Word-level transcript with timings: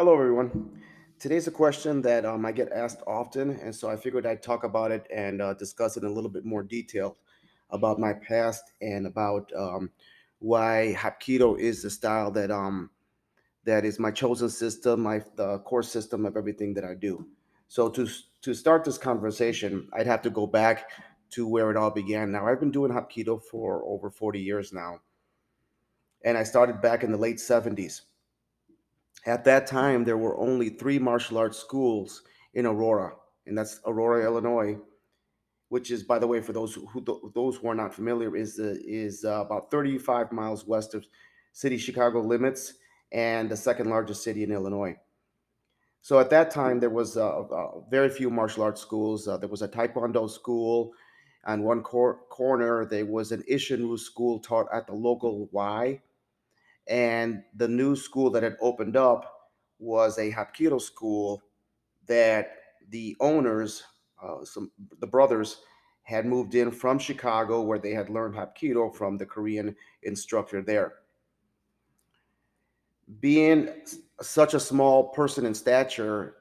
Hello, 0.00 0.14
everyone. 0.14 0.80
Today's 1.18 1.46
a 1.46 1.50
question 1.50 2.00
that 2.00 2.24
um, 2.24 2.46
I 2.46 2.52
get 2.52 2.72
asked 2.72 3.02
often, 3.06 3.50
and 3.50 3.74
so 3.74 3.90
I 3.90 3.96
figured 3.96 4.24
I'd 4.24 4.42
talk 4.42 4.64
about 4.64 4.90
it 4.92 5.06
and 5.14 5.42
uh, 5.42 5.52
discuss 5.52 5.98
it 5.98 6.04
in 6.04 6.08
a 6.08 6.12
little 6.12 6.30
bit 6.30 6.46
more 6.46 6.62
detail 6.62 7.18
about 7.68 8.00
my 8.00 8.14
past 8.14 8.72
and 8.80 9.06
about 9.06 9.52
um, 9.54 9.90
why 10.38 10.96
Hapkido 10.96 11.58
is 11.60 11.82
the 11.82 11.90
style 11.90 12.30
that 12.30 12.50
um, 12.50 12.88
that 13.66 13.84
is 13.84 13.98
my 13.98 14.10
chosen 14.10 14.48
system, 14.48 15.02
my 15.02 15.20
the 15.36 15.58
core 15.58 15.82
system 15.82 16.24
of 16.24 16.34
everything 16.34 16.72
that 16.72 16.84
I 16.84 16.94
do. 16.94 17.26
So 17.68 17.90
to 17.90 18.08
to 18.40 18.54
start 18.54 18.84
this 18.84 18.96
conversation, 18.96 19.86
I'd 19.92 20.06
have 20.06 20.22
to 20.22 20.30
go 20.30 20.46
back 20.46 20.88
to 21.32 21.46
where 21.46 21.70
it 21.70 21.76
all 21.76 21.90
began. 21.90 22.32
Now 22.32 22.46
I've 22.46 22.58
been 22.60 22.70
doing 22.70 22.90
Hapkido 22.90 23.38
for 23.50 23.84
over 23.84 24.10
40 24.10 24.40
years 24.40 24.72
now, 24.72 25.00
and 26.24 26.38
I 26.38 26.42
started 26.44 26.80
back 26.80 27.04
in 27.04 27.12
the 27.12 27.18
late 27.18 27.36
70s 27.36 28.00
at 29.26 29.44
that 29.44 29.66
time, 29.66 30.04
there 30.04 30.16
were 30.16 30.36
only 30.38 30.70
three 30.70 30.98
martial 30.98 31.38
arts 31.38 31.58
schools 31.58 32.22
in 32.54 32.66
Aurora, 32.66 33.12
and 33.46 33.56
that's 33.56 33.80
Aurora, 33.86 34.24
Illinois, 34.24 34.78
which 35.68 35.90
is, 35.90 36.02
by 36.02 36.18
the 36.18 36.26
way, 36.26 36.40
for 36.40 36.52
those 36.52 36.74
who, 36.74 37.30
those 37.34 37.56
who 37.56 37.68
are 37.68 37.74
not 37.74 37.94
familiar, 37.94 38.34
is 38.36 38.58
is 38.58 39.24
uh, 39.24 39.42
about 39.44 39.70
35 39.70 40.32
miles 40.32 40.66
west 40.66 40.94
of 40.94 41.04
city 41.52 41.76
Chicago 41.76 42.20
limits 42.20 42.74
and 43.12 43.50
the 43.50 43.56
second 43.56 43.90
largest 43.90 44.22
city 44.22 44.42
in 44.42 44.52
Illinois. 44.52 44.96
So 46.02 46.18
at 46.18 46.30
that 46.30 46.50
time, 46.50 46.80
there 46.80 46.90
was 46.90 47.16
uh, 47.16 47.40
uh, 47.40 47.80
very 47.90 48.08
few 48.08 48.30
martial 48.30 48.62
arts 48.62 48.80
schools. 48.80 49.28
Uh, 49.28 49.36
there 49.36 49.48
was 49.48 49.62
a 49.62 49.68
Taekwondo 49.68 50.30
school. 50.30 50.92
On 51.44 51.62
one 51.62 51.82
cor- 51.82 52.20
corner, 52.28 52.84
there 52.84 53.06
was 53.06 53.32
an 53.32 53.42
Isshinryu 53.50 53.98
school 53.98 54.38
taught 54.38 54.66
at 54.72 54.86
the 54.86 54.92
local 54.92 55.48
Y 55.52 56.00
and 56.90 57.44
the 57.54 57.68
new 57.68 57.94
school 57.94 58.30
that 58.30 58.42
had 58.42 58.56
opened 58.60 58.96
up 58.96 59.48
was 59.78 60.18
a 60.18 60.30
Hapkido 60.30 60.80
school 60.80 61.40
that 62.06 62.56
the 62.90 63.16
owners, 63.20 63.84
uh, 64.22 64.44
some 64.44 64.72
the 64.98 65.06
brothers, 65.06 65.62
had 66.02 66.26
moved 66.26 66.56
in 66.56 66.72
from 66.72 66.98
Chicago, 66.98 67.62
where 67.62 67.78
they 67.78 67.92
had 67.92 68.10
learned 68.10 68.34
Hapkido 68.34 68.92
from 68.94 69.16
the 69.16 69.24
Korean 69.24 69.74
instructor 70.02 70.60
there. 70.60 70.94
Being 73.20 73.68
such 74.20 74.54
a 74.54 74.60
small 74.60 75.10
person 75.10 75.46
in 75.46 75.54
stature, 75.54 76.36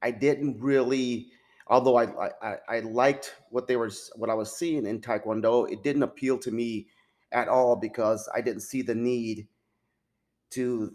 I 0.00 0.12
didn't 0.12 0.60
really, 0.60 1.32
although 1.66 1.96
I, 1.96 2.30
I 2.40 2.56
I 2.68 2.80
liked 2.80 3.34
what 3.50 3.66
they 3.66 3.76
were 3.76 3.90
what 4.14 4.30
I 4.30 4.34
was 4.34 4.56
seeing 4.56 4.86
in 4.86 5.00
Taekwondo, 5.00 5.70
it 5.70 5.82
didn't 5.82 6.04
appeal 6.04 6.38
to 6.38 6.52
me 6.52 6.86
at 7.32 7.48
all 7.48 7.74
because 7.74 8.28
I 8.32 8.40
didn't 8.40 8.62
see 8.62 8.82
the 8.82 8.94
need 8.94 9.48
to 10.50 10.92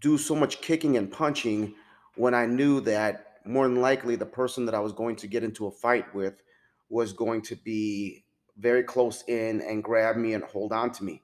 do 0.00 0.16
so 0.18 0.34
much 0.34 0.60
kicking 0.60 0.96
and 0.96 1.10
punching 1.10 1.74
when 2.16 2.34
I 2.34 2.46
knew 2.46 2.80
that 2.82 3.38
more 3.44 3.68
than 3.68 3.80
likely 3.80 4.16
the 4.16 4.26
person 4.26 4.66
that 4.66 4.74
I 4.74 4.80
was 4.80 4.92
going 4.92 5.16
to 5.16 5.26
get 5.26 5.44
into 5.44 5.66
a 5.66 5.70
fight 5.70 6.14
with 6.14 6.42
was 6.88 7.12
going 7.12 7.42
to 7.42 7.56
be 7.56 8.24
very 8.58 8.82
close 8.82 9.24
in 9.26 9.60
and 9.62 9.82
grab 9.82 10.16
me 10.16 10.34
and 10.34 10.44
hold 10.44 10.72
on 10.72 10.92
to 10.92 11.04
me. 11.04 11.22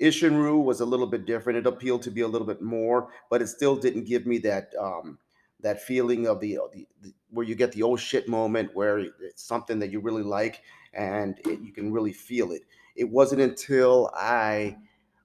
Isshinryu 0.00 0.62
was 0.62 0.80
a 0.80 0.84
little 0.84 1.06
bit 1.06 1.24
different. 1.24 1.58
It 1.58 1.66
appealed 1.66 2.02
to 2.02 2.10
be 2.10 2.22
a 2.22 2.28
little 2.28 2.46
bit 2.46 2.60
more, 2.60 3.10
but 3.30 3.42
it 3.42 3.46
still 3.48 3.76
didn't 3.76 4.04
give 4.04 4.26
me 4.26 4.38
that 4.38 4.72
um, 4.78 5.18
that 5.60 5.82
feeling 5.82 6.26
of 6.26 6.40
the, 6.40 6.58
the, 6.72 6.86
the, 7.00 7.14
where 7.30 7.46
you 7.46 7.54
get 7.54 7.72
the 7.72 7.82
old 7.82 7.98
shit 7.98 8.28
moment 8.28 8.74
where 8.74 8.98
it's 8.98 9.42
something 9.42 9.78
that 9.78 9.90
you 9.90 9.98
really 9.98 10.22
like 10.22 10.62
and 10.92 11.38
it, 11.46 11.60
you 11.60 11.72
can 11.72 11.92
really 11.92 12.12
feel 12.12 12.52
it. 12.52 12.62
It 12.96 13.08
wasn't 13.08 13.40
until 13.40 14.10
I 14.14 14.76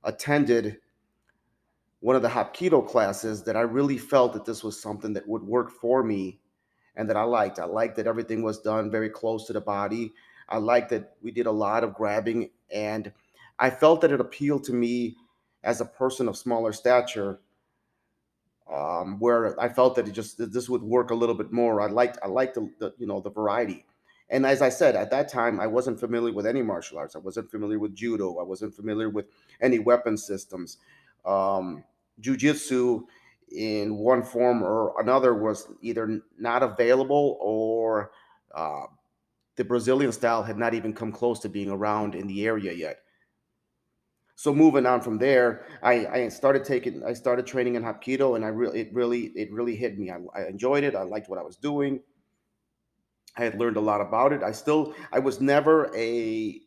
attended 0.03 0.77
one 2.01 2.15
of 2.15 2.21
the 2.21 2.29
Hapkido 2.29 2.87
classes 2.87 3.43
that 3.43 3.57
I 3.57 3.61
really 3.61 3.97
felt 3.97 4.33
that 4.33 4.45
this 4.45 4.63
was 4.63 4.81
something 4.81 5.13
that 5.13 5.27
would 5.27 5.43
work 5.43 5.69
for 5.69 6.03
me 6.03 6.39
and 6.95 7.09
that 7.09 7.17
I 7.17 7.23
liked. 7.23 7.59
I 7.59 7.65
liked 7.65 7.95
that 7.97 8.07
everything 8.07 8.41
was 8.41 8.59
done 8.59 8.89
very 8.89 9.09
close 9.09 9.45
to 9.47 9.53
the 9.53 9.61
body. 9.61 10.13
I 10.47 10.57
liked 10.57 10.89
that 10.91 11.15
we 11.21 11.31
did 11.31 11.45
a 11.45 11.51
lot 11.51 11.83
of 11.83 11.93
grabbing 11.93 12.49
and 12.73 13.11
I 13.59 13.69
felt 13.69 14.01
that 14.01 14.11
it 14.11 14.21
appealed 14.21 14.63
to 14.65 14.73
me 14.73 15.17
as 15.63 15.81
a 15.81 15.85
person 15.85 16.29
of 16.29 16.37
smaller 16.37 16.71
stature 16.71 17.39
um, 18.71 19.19
where 19.19 19.59
I 19.59 19.67
felt 19.67 19.95
that 19.95 20.07
it 20.07 20.11
just 20.11 20.37
that 20.37 20.53
this 20.53 20.69
would 20.69 20.83
work 20.83 21.11
a 21.11 21.15
little 21.15 21.35
bit 21.35 21.51
more. 21.51 21.81
I 21.81 21.87
liked 21.87 22.19
I 22.23 22.27
liked 22.27 22.55
the, 22.55 22.69
the 22.79 22.93
you 22.97 23.07
know 23.07 23.19
the 23.19 23.31
variety. 23.31 23.85
And 24.29 24.45
as 24.45 24.61
I 24.61 24.69
said, 24.69 24.95
at 24.95 25.09
that 25.11 25.27
time, 25.27 25.59
I 25.59 25.67
wasn't 25.67 25.99
familiar 25.99 26.33
with 26.33 26.45
any 26.45 26.61
martial 26.61 26.97
arts. 26.97 27.15
I 27.15 27.19
wasn't 27.19 27.49
familiar 27.49 27.79
with 27.79 27.95
judo. 27.95 28.37
I 28.39 28.43
wasn't 28.43 28.75
familiar 28.75 29.09
with 29.09 29.25
any 29.61 29.79
weapon 29.79 30.17
systems. 30.17 30.77
Um, 31.25 31.83
jiu-jitsu 32.19 33.05
in 33.51 33.97
one 33.97 34.21
form 34.21 34.61
or 34.61 34.93
another 35.01 35.33
was 35.33 35.67
either 35.81 36.21
not 36.37 36.61
available 36.61 37.37
or 37.41 38.11
uh, 38.53 38.83
the 39.55 39.65
Brazilian 39.65 40.11
style 40.11 40.43
had 40.43 40.57
not 40.57 40.73
even 40.73 40.93
come 40.93 41.11
close 41.11 41.39
to 41.39 41.49
being 41.49 41.71
around 41.71 42.13
in 42.13 42.27
the 42.27 42.45
area 42.45 42.71
yet. 42.71 42.99
So 44.35 44.53
moving 44.53 44.85
on 44.85 45.01
from 45.01 45.17
there, 45.17 45.65
I, 45.83 46.05
I 46.05 46.29
started 46.29 46.63
taking, 46.63 47.03
I 47.03 47.13
started 47.13 47.45
training 47.45 47.75
in 47.75 47.83
Hapkido, 47.83 48.37
and 48.37 48.45
I 48.45 48.47
really, 48.49 48.79
it 48.79 48.93
really, 48.93 49.33
it 49.35 49.51
really 49.51 49.75
hit 49.75 49.99
me. 49.99 50.11
I, 50.11 50.19
I 50.33 50.47
enjoyed 50.47 50.85
it. 50.85 50.95
I 50.95 51.01
liked 51.01 51.29
what 51.29 51.39
I 51.39 51.43
was 51.43 51.57
doing. 51.57 51.99
I 53.37 53.43
had 53.43 53.59
learned 53.59 53.77
a 53.77 53.81
lot 53.81 54.01
about 54.01 54.33
it. 54.33 54.43
I 54.43 54.51
still, 54.51 54.93
I 55.13 55.19
was 55.19 55.39
never 55.39 55.95
a 55.95 56.61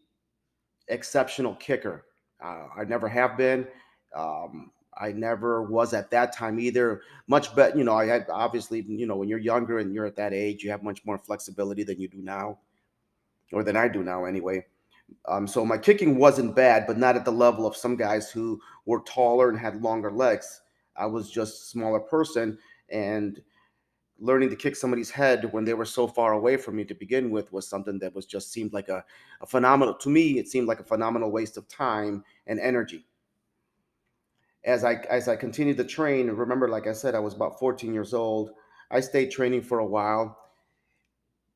exceptional 0.88 1.54
kicker. 1.56 2.04
Uh, 2.42 2.66
I 2.76 2.84
never 2.84 3.08
have 3.08 3.36
been. 3.36 3.66
Um, 4.14 4.70
I 4.98 5.12
never 5.12 5.62
was 5.62 5.94
at 5.94 6.10
that 6.10 6.34
time 6.34 6.60
either. 6.60 7.02
Much 7.26 7.54
better, 7.56 7.76
you 7.78 7.84
know. 7.84 7.96
I 7.96 8.06
had 8.06 8.26
obviously, 8.30 8.82
you 8.86 9.06
know, 9.06 9.16
when 9.16 9.28
you're 9.28 9.38
younger 9.38 9.78
and 9.78 9.94
you're 9.94 10.06
at 10.06 10.16
that 10.16 10.34
age, 10.34 10.62
you 10.62 10.70
have 10.70 10.82
much 10.82 11.04
more 11.04 11.18
flexibility 11.18 11.82
than 11.82 11.98
you 11.98 12.08
do 12.08 12.20
now, 12.20 12.58
or 13.52 13.62
than 13.62 13.76
I 13.76 13.88
do 13.88 14.02
now, 14.02 14.24
anyway. 14.24 14.66
Um, 15.28 15.46
so 15.46 15.64
my 15.64 15.78
kicking 15.78 16.18
wasn't 16.18 16.56
bad, 16.56 16.86
but 16.86 16.98
not 16.98 17.16
at 17.16 17.24
the 17.24 17.32
level 17.32 17.66
of 17.66 17.76
some 17.76 17.96
guys 17.96 18.30
who 18.30 18.60
were 18.86 19.00
taller 19.00 19.48
and 19.48 19.58
had 19.58 19.82
longer 19.82 20.10
legs. 20.10 20.60
I 20.96 21.06
was 21.06 21.30
just 21.30 21.54
a 21.54 21.66
smaller 21.66 22.00
person, 22.00 22.58
and 22.90 23.40
learning 24.22 24.48
to 24.48 24.56
kick 24.56 24.76
somebody's 24.76 25.10
head 25.10 25.52
when 25.52 25.64
they 25.64 25.74
were 25.74 25.84
so 25.84 26.06
far 26.06 26.32
away 26.32 26.56
from 26.56 26.76
me 26.76 26.84
to 26.84 26.94
begin 26.94 27.30
with 27.30 27.52
was 27.52 27.68
something 27.68 27.98
that 27.98 28.14
was 28.14 28.24
just 28.24 28.52
seemed 28.52 28.72
like 28.72 28.88
a, 28.88 29.04
a 29.40 29.46
phenomenal 29.46 29.94
to 29.94 30.08
me 30.08 30.38
it 30.38 30.48
seemed 30.48 30.68
like 30.68 30.78
a 30.78 30.84
phenomenal 30.84 31.32
waste 31.32 31.56
of 31.56 31.68
time 31.68 32.24
and 32.46 32.60
energy. 32.60 33.04
As 34.64 34.84
i 34.84 34.94
as 35.10 35.26
i 35.26 35.34
continued 35.34 35.76
to 35.78 35.84
train 35.84 36.28
remember 36.30 36.68
like 36.68 36.86
i 36.86 36.92
said 36.92 37.16
i 37.16 37.18
was 37.18 37.34
about 37.34 37.58
14 37.58 37.92
years 37.92 38.14
old. 38.14 38.50
I 38.92 39.00
stayed 39.00 39.30
training 39.30 39.62
for 39.62 39.80
a 39.80 39.86
while. 39.86 40.38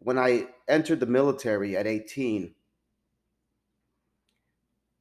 When 0.00 0.19
i 0.19 0.47
entered 0.69 1.00
the 1.00 1.06
military 1.06 1.76
at 1.76 1.87
18 1.87 2.53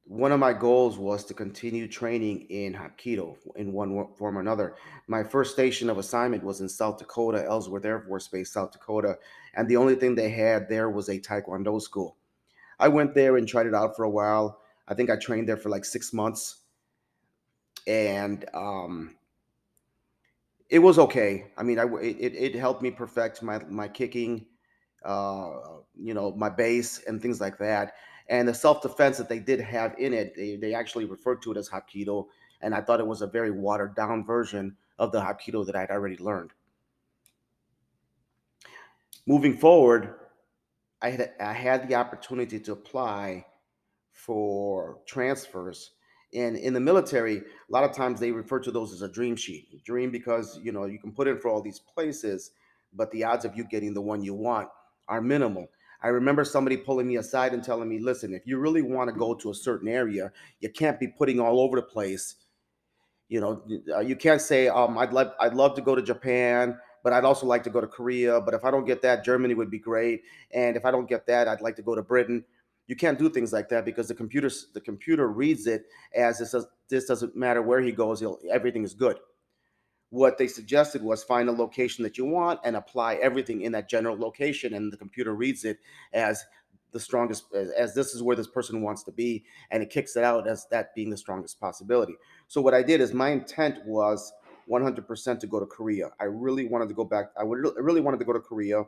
one 0.06 0.30
of 0.30 0.38
my 0.38 0.52
goals 0.52 0.98
was 0.98 1.24
to 1.24 1.34
continue 1.34 1.88
training 1.88 2.46
in 2.48 2.72
Hapkido 2.72 3.36
in 3.56 3.72
one 3.72 4.06
form 4.14 4.38
or 4.38 4.40
another. 4.40 4.76
My 5.08 5.24
first 5.24 5.52
station 5.52 5.90
of 5.90 5.98
assignment 5.98 6.44
was 6.44 6.60
in 6.60 6.68
South 6.68 6.98
Dakota, 6.98 7.44
Ellsworth 7.44 7.84
Air 7.84 8.00
Force 8.00 8.28
Base, 8.28 8.52
South 8.52 8.70
Dakota, 8.70 9.18
and 9.54 9.68
the 9.68 9.76
only 9.76 9.96
thing 9.96 10.14
they 10.14 10.30
had 10.30 10.68
there 10.68 10.90
was 10.90 11.08
a 11.08 11.18
Taekwondo 11.18 11.82
school. 11.82 12.16
I 12.78 12.86
went 12.86 13.14
there 13.14 13.36
and 13.36 13.48
tried 13.48 13.66
it 13.66 13.74
out 13.74 13.96
for 13.96 14.04
a 14.04 14.10
while. 14.10 14.60
I 14.86 14.94
think 14.94 15.10
I 15.10 15.16
trained 15.16 15.48
there 15.48 15.56
for 15.56 15.70
like 15.70 15.84
six 15.84 16.12
months, 16.12 16.58
and 17.88 18.44
um, 18.54 19.16
it 20.70 20.78
was 20.78 21.00
okay. 21.00 21.46
I 21.56 21.64
mean, 21.64 21.80
I 21.80 21.86
it, 22.00 22.34
it 22.34 22.54
helped 22.54 22.80
me 22.80 22.92
perfect 22.92 23.42
my 23.42 23.58
my 23.68 23.88
kicking, 23.88 24.46
uh, 25.04 25.50
you 26.00 26.14
know, 26.14 26.32
my 26.36 26.48
base 26.48 27.02
and 27.08 27.20
things 27.20 27.40
like 27.40 27.58
that 27.58 27.94
and 28.28 28.48
the 28.48 28.54
self-defense 28.54 29.18
that 29.18 29.28
they 29.28 29.38
did 29.38 29.60
have 29.60 29.94
in 29.98 30.12
it 30.12 30.34
they, 30.34 30.56
they 30.56 30.74
actually 30.74 31.04
referred 31.04 31.42
to 31.42 31.52
it 31.52 31.56
as 31.56 31.68
hapkido 31.68 32.26
and 32.60 32.74
i 32.74 32.80
thought 32.80 33.00
it 33.00 33.06
was 33.06 33.22
a 33.22 33.26
very 33.26 33.50
watered 33.50 33.94
down 33.94 34.24
version 34.24 34.76
of 34.98 35.12
the 35.12 35.20
hapkido 35.20 35.64
that 35.64 35.76
i'd 35.76 35.90
already 35.90 36.16
learned. 36.18 36.50
Moving 39.26 39.56
forward 39.56 40.14
i 41.02 41.10
had 41.10 41.32
i 41.40 41.52
had 41.52 41.88
the 41.88 41.94
opportunity 41.94 42.58
to 42.60 42.72
apply 42.72 43.44
for 44.12 44.98
transfers 45.06 45.92
and 46.34 46.56
in 46.56 46.72
the 46.72 46.80
military 46.80 47.38
a 47.38 47.42
lot 47.68 47.84
of 47.84 47.92
times 47.92 48.18
they 48.18 48.32
refer 48.32 48.58
to 48.58 48.70
those 48.70 48.92
as 48.92 49.02
a 49.02 49.08
dream 49.08 49.36
sheet. 49.36 49.84
Dream 49.84 50.10
because 50.10 50.58
you 50.62 50.72
know 50.72 50.86
you 50.86 50.98
can 50.98 51.12
put 51.12 51.28
in 51.28 51.38
for 51.38 51.48
all 51.48 51.62
these 51.62 51.78
places 51.78 52.52
but 52.92 53.10
the 53.10 53.24
odds 53.24 53.44
of 53.44 53.54
you 53.56 53.64
getting 53.64 53.92
the 53.94 54.00
one 54.00 54.22
you 54.22 54.34
want 54.34 54.68
are 55.08 55.20
minimal 55.20 55.66
I 56.02 56.08
remember 56.08 56.44
somebody 56.44 56.76
pulling 56.76 57.06
me 57.06 57.16
aside 57.16 57.52
and 57.52 57.62
telling 57.62 57.88
me, 57.88 57.98
listen, 57.98 58.34
if 58.34 58.46
you 58.46 58.58
really 58.58 58.82
want 58.82 59.08
to 59.08 59.16
go 59.16 59.34
to 59.34 59.50
a 59.50 59.54
certain 59.54 59.88
area, 59.88 60.32
you 60.60 60.70
can't 60.70 61.00
be 61.00 61.08
putting 61.08 61.40
all 61.40 61.60
over 61.60 61.76
the 61.76 61.82
place. 61.82 62.36
You 63.28 63.40
know, 63.40 63.62
uh, 63.94 64.00
you 64.00 64.14
can't 64.14 64.40
say, 64.40 64.68
um, 64.68 64.98
I'd 64.98 65.12
love, 65.12 65.32
I'd 65.40 65.54
love 65.54 65.74
to 65.76 65.82
go 65.82 65.94
to 65.94 66.02
Japan, 66.02 66.78
but 67.02 67.12
I'd 67.12 67.24
also 67.24 67.46
like 67.46 67.64
to 67.64 67.70
go 67.70 67.80
to 67.80 67.86
Korea. 67.86 68.40
But 68.40 68.54
if 68.54 68.64
I 68.64 68.70
don't 68.70 68.84
get 68.84 69.02
that, 69.02 69.24
Germany 69.24 69.54
would 69.54 69.70
be 69.70 69.78
great. 69.78 70.22
And 70.52 70.76
if 70.76 70.84
I 70.84 70.90
don't 70.90 71.08
get 71.08 71.26
that, 71.26 71.48
I'd 71.48 71.60
like 71.60 71.76
to 71.76 71.82
go 71.82 71.94
to 71.94 72.02
Britain. 72.02 72.44
You 72.86 72.94
can't 72.94 73.18
do 73.18 73.28
things 73.28 73.52
like 73.52 73.68
that 73.70 73.84
because 73.84 74.06
the 74.06 74.14
computer, 74.14 74.50
the 74.74 74.80
computer 74.80 75.28
reads 75.28 75.66
it 75.66 75.86
as 76.14 76.38
this, 76.38 76.52
does, 76.52 76.66
this 76.88 77.06
doesn't 77.06 77.34
matter 77.34 77.62
where 77.62 77.80
he 77.80 77.90
goes, 77.90 78.22
everything 78.50 78.84
is 78.84 78.94
good. 78.94 79.18
What 80.10 80.38
they 80.38 80.46
suggested 80.46 81.02
was 81.02 81.24
find 81.24 81.48
a 81.48 81.52
location 81.52 82.02
that 82.04 82.16
you 82.16 82.24
want 82.24 82.60
and 82.64 82.76
apply 82.76 83.16
everything 83.16 83.62
in 83.62 83.72
that 83.72 83.88
general 83.88 84.16
location 84.16 84.74
and 84.74 84.92
the 84.92 84.96
computer 84.96 85.34
reads 85.34 85.64
it 85.64 85.78
as 86.12 86.44
the 86.92 87.00
strongest 87.00 87.52
as, 87.52 87.94
this 87.94 88.14
is 88.14 88.22
where 88.22 88.36
this 88.36 88.46
person 88.46 88.80
wants 88.82 89.02
to 89.02 89.12
be 89.12 89.44
and 89.70 89.82
it 89.82 89.90
kicks 89.90 90.16
it 90.16 90.24
out 90.24 90.46
as 90.46 90.66
that 90.70 90.94
being 90.94 91.10
the 91.10 91.16
strongest 91.16 91.58
possibility. 91.60 92.14
So 92.46 92.60
what 92.60 92.74
i 92.74 92.82
did 92.82 93.00
is 93.00 93.12
my 93.12 93.30
intent 93.30 93.84
was 93.84 94.32
100% 94.70 95.40
to 95.40 95.46
go 95.46 95.60
to 95.60 95.66
korea. 95.66 96.10
I 96.20 96.24
really 96.24 96.66
wanted 96.66 96.88
to 96.88 96.94
go 96.94 97.04
back 97.04 97.26
I 97.38 97.42
really 97.42 98.00
wanted 98.00 98.18
to 98.18 98.24
go 98.24 98.32
to 98.32 98.40
korea. 98.40 98.84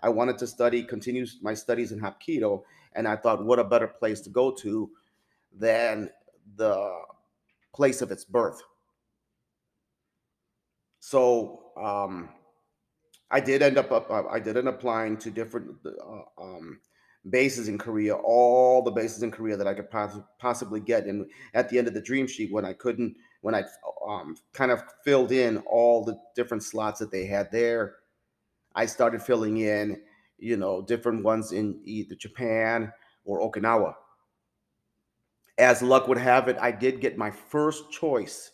I 0.00 0.08
wanted 0.08 0.38
to 0.38 0.46
study 0.46 0.82
continue 0.82 1.26
my 1.42 1.54
studies 1.54 1.92
in 1.92 2.00
hapkido 2.00 2.62
and 2.94 3.06
i 3.06 3.16
thought 3.16 3.44
what 3.44 3.58
a 3.58 3.64
better 3.64 3.86
place 3.86 4.20
to 4.22 4.30
go 4.30 4.50
to 4.50 4.90
than 5.56 6.10
the 6.56 6.90
place 7.74 8.02
of 8.02 8.10
its 8.10 8.24
birth 8.24 8.62
so 11.14 11.70
um, 11.80 12.28
I 13.30 13.38
did 13.38 13.62
end 13.62 13.78
up, 13.78 13.92
uh, 13.92 14.24
I 14.28 14.40
did 14.40 14.56
end 14.56 14.66
up 14.66 14.74
applying 14.74 15.16
to 15.18 15.30
different 15.30 15.76
uh, 15.86 16.42
um, 16.42 16.80
bases 17.30 17.68
in 17.68 17.78
Korea, 17.78 18.16
all 18.16 18.82
the 18.82 18.90
bases 18.90 19.22
in 19.22 19.30
Korea 19.30 19.56
that 19.56 19.68
I 19.68 19.74
could 19.74 19.88
poss- 19.92 20.18
possibly 20.40 20.80
get. 20.80 21.06
And 21.06 21.30
at 21.54 21.68
the 21.68 21.78
end 21.78 21.86
of 21.86 21.94
the 21.94 22.00
dream 22.00 22.26
sheet, 22.26 22.52
when 22.52 22.64
I 22.64 22.72
couldn't, 22.72 23.14
when 23.42 23.54
I 23.54 23.62
um, 24.04 24.34
kind 24.54 24.72
of 24.72 24.82
filled 25.04 25.30
in 25.30 25.58
all 25.58 26.04
the 26.04 26.18
different 26.34 26.64
slots 26.64 26.98
that 26.98 27.12
they 27.12 27.26
had 27.26 27.48
there, 27.52 27.94
I 28.74 28.84
started 28.84 29.22
filling 29.22 29.58
in, 29.58 30.00
you 30.38 30.56
know, 30.56 30.82
different 30.82 31.22
ones 31.22 31.52
in 31.52 31.80
either 31.84 32.16
Japan 32.16 32.92
or 33.24 33.38
Okinawa. 33.38 33.94
As 35.58 35.80
luck 35.80 36.08
would 36.08 36.18
have 36.18 36.48
it, 36.48 36.56
I 36.60 36.72
did 36.72 37.00
get 37.00 37.16
my 37.16 37.30
first 37.30 37.92
choice 37.92 38.50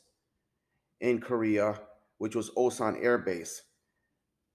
in 1.01 1.23
Korea 1.23 1.81
which 2.21 2.37
was 2.37 2.51
Osan 2.51 3.03
Air 3.03 3.17
Base. 3.17 3.63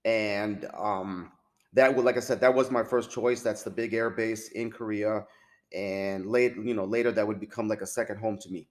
And 0.04 0.66
um, 0.72 1.32
that 1.72 1.94
would, 1.94 2.04
like 2.04 2.16
I 2.16 2.20
said, 2.20 2.40
that 2.40 2.54
was 2.54 2.70
my 2.70 2.84
first 2.84 3.10
choice. 3.10 3.42
That's 3.42 3.64
the 3.64 3.70
big 3.70 3.92
air 3.92 4.08
base 4.08 4.50
in 4.50 4.70
Korea. 4.70 5.26
And 5.74 6.26
late, 6.26 6.54
you 6.54 6.74
know, 6.74 6.84
later 6.84 7.10
that 7.10 7.26
would 7.26 7.40
become 7.40 7.66
like 7.66 7.80
a 7.80 7.86
second 7.86 8.18
home 8.18 8.38
to 8.38 8.48
me. 8.50 8.68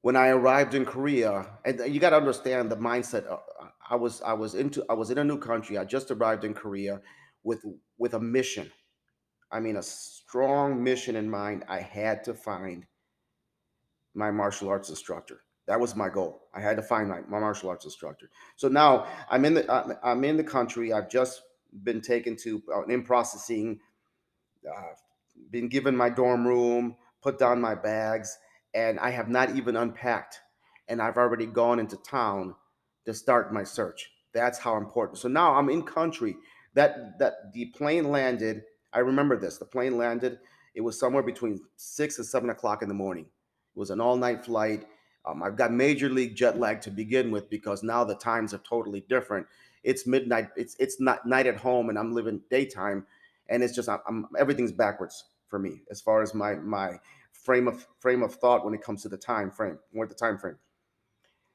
When 0.00 0.16
I 0.16 0.28
arrived 0.28 0.74
in 0.74 0.86
Korea, 0.86 1.58
and 1.66 1.82
you 1.86 2.00
got 2.00 2.10
to 2.10 2.16
understand 2.16 2.70
the 2.70 2.78
mindset. 2.78 3.30
Uh, 3.30 3.36
I 3.90 3.96
was, 3.96 4.22
I 4.22 4.32
was 4.32 4.54
into, 4.54 4.82
I 4.88 4.94
was 4.94 5.10
in 5.10 5.18
a 5.18 5.24
new 5.24 5.38
country. 5.38 5.76
I 5.76 5.84
just 5.84 6.10
arrived 6.10 6.44
in 6.44 6.54
Korea 6.54 7.02
with, 7.42 7.62
with 7.98 8.14
a 8.14 8.20
mission. 8.20 8.72
I 9.52 9.60
mean, 9.60 9.76
a 9.76 9.82
strong 9.82 10.82
mission 10.82 11.14
in 11.14 11.28
mind. 11.28 11.64
I 11.68 11.80
had 11.80 12.24
to 12.24 12.32
find 12.32 12.86
my 14.14 14.30
martial 14.30 14.70
arts 14.70 14.88
instructor. 14.88 15.42
That 15.70 15.78
was 15.78 15.94
my 15.94 16.08
goal. 16.08 16.48
I 16.52 16.60
had 16.60 16.76
to 16.78 16.82
find 16.82 17.08
my, 17.08 17.20
my 17.28 17.38
martial 17.38 17.68
arts 17.68 17.84
instructor. 17.84 18.28
So 18.56 18.66
now 18.66 19.06
I'm 19.30 19.44
in 19.44 19.54
the 19.54 19.98
I'm 20.02 20.24
in 20.24 20.36
the 20.36 20.42
country. 20.42 20.92
I've 20.92 21.08
just 21.08 21.42
been 21.84 22.00
taken 22.00 22.34
to 22.38 22.60
uh, 22.74 22.82
in 22.86 23.04
processing, 23.04 23.78
uh, 24.68 24.94
been 25.52 25.68
given 25.68 25.96
my 25.96 26.10
dorm 26.10 26.44
room, 26.44 26.96
put 27.22 27.38
down 27.38 27.60
my 27.60 27.76
bags, 27.76 28.36
and 28.74 28.98
I 28.98 29.10
have 29.10 29.28
not 29.28 29.54
even 29.54 29.76
unpacked. 29.76 30.40
And 30.88 31.00
I've 31.00 31.16
already 31.16 31.46
gone 31.46 31.78
into 31.78 31.96
town 31.98 32.56
to 33.06 33.14
start 33.14 33.52
my 33.52 33.62
search. 33.62 34.10
That's 34.34 34.58
how 34.58 34.76
important. 34.76 35.18
So 35.18 35.28
now 35.28 35.54
I'm 35.54 35.70
in 35.70 35.84
country. 35.84 36.34
That 36.74 37.16
that 37.20 37.52
the 37.54 37.66
plane 37.66 38.10
landed. 38.10 38.62
I 38.92 38.98
remember 38.98 39.36
this. 39.36 39.58
The 39.58 39.66
plane 39.66 39.96
landed. 39.96 40.40
It 40.74 40.80
was 40.80 40.98
somewhere 40.98 41.22
between 41.22 41.60
six 41.76 42.18
and 42.18 42.26
seven 42.26 42.50
o'clock 42.50 42.82
in 42.82 42.88
the 42.88 42.94
morning. 42.94 43.26
It 43.26 43.78
was 43.78 43.90
an 43.90 44.00
all-night 44.00 44.44
flight 44.44 44.84
um, 45.26 45.42
I've 45.42 45.56
got 45.56 45.72
major 45.72 46.08
league 46.08 46.34
jet 46.34 46.58
lag 46.58 46.80
to 46.82 46.90
begin 46.90 47.30
with 47.30 47.50
because 47.50 47.82
now 47.82 48.04
the 48.04 48.14
times 48.14 48.54
are 48.54 48.58
totally 48.58 49.04
different. 49.08 49.46
It's 49.82 50.06
midnight. 50.06 50.48
It's 50.56 50.76
it's 50.78 51.00
not 51.00 51.26
night 51.26 51.46
at 51.46 51.56
home, 51.56 51.88
and 51.88 51.98
I'm 51.98 52.14
living 52.14 52.40
daytime, 52.50 53.06
and 53.48 53.62
it's 53.62 53.74
just 53.74 53.88
I'm, 53.88 54.00
I'm 54.06 54.28
everything's 54.38 54.72
backwards 54.72 55.24
for 55.48 55.58
me 55.58 55.82
as 55.90 56.00
far 56.00 56.22
as 56.22 56.34
my 56.34 56.54
my 56.54 56.98
frame 57.32 57.68
of 57.68 57.86
frame 58.00 58.22
of 58.22 58.34
thought 58.34 58.64
when 58.64 58.74
it 58.74 58.82
comes 58.82 59.02
to 59.02 59.08
the 59.08 59.16
time 59.16 59.50
frame. 59.50 59.78
What 59.92 60.08
the 60.08 60.14
time 60.14 60.38
frame. 60.38 60.56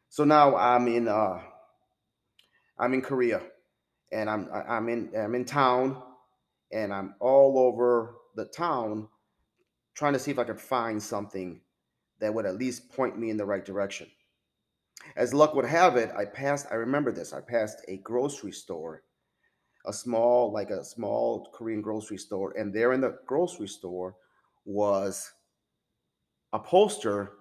So 0.09 0.23
now 0.23 0.55
I'm 0.55 0.87
in 0.87 1.07
uh 1.07 1.39
I'm 2.77 2.93
in 2.93 3.01
Korea, 3.01 3.41
and 4.11 4.29
I'm 4.29 4.49
I'm 4.51 4.89
in 4.89 5.11
I'm 5.17 5.33
in 5.33 5.45
town, 5.45 6.01
and 6.71 6.93
I'm 6.93 7.15
all 7.19 7.57
over 7.57 8.15
the 8.35 8.45
town 8.45 9.07
trying 9.95 10.13
to 10.13 10.19
see 10.19 10.29
if 10.31 10.37
I 10.37 10.43
could 10.43 10.59
find 10.59 11.01
something 11.01 11.61
that 12.19 12.33
would 12.33 12.45
at 12.45 12.57
least 12.57 12.91
point 12.91 13.17
me 13.17 13.29
in 13.29 13.37
the 13.37 13.45
right 13.45 13.65
direction. 13.65 14.07
As 15.15 15.33
luck 15.33 15.53
would 15.53 15.65
have 15.65 15.97
it, 15.97 16.11
I 16.15 16.25
passed, 16.25 16.67
I 16.71 16.75
remember 16.75 17.11
this, 17.11 17.33
I 17.33 17.41
passed 17.41 17.83
a 17.87 17.97
grocery 17.97 18.51
store, 18.51 19.03
a 19.85 19.93
small, 19.93 20.51
like 20.51 20.69
a 20.69 20.83
small 20.83 21.49
Korean 21.53 21.81
grocery 21.81 22.17
store, 22.17 22.53
and 22.57 22.73
there 22.73 22.93
in 22.93 23.01
the 23.01 23.19
grocery 23.27 23.67
store 23.67 24.15
was 24.65 25.31
a 26.53 26.59
poster 26.59 27.33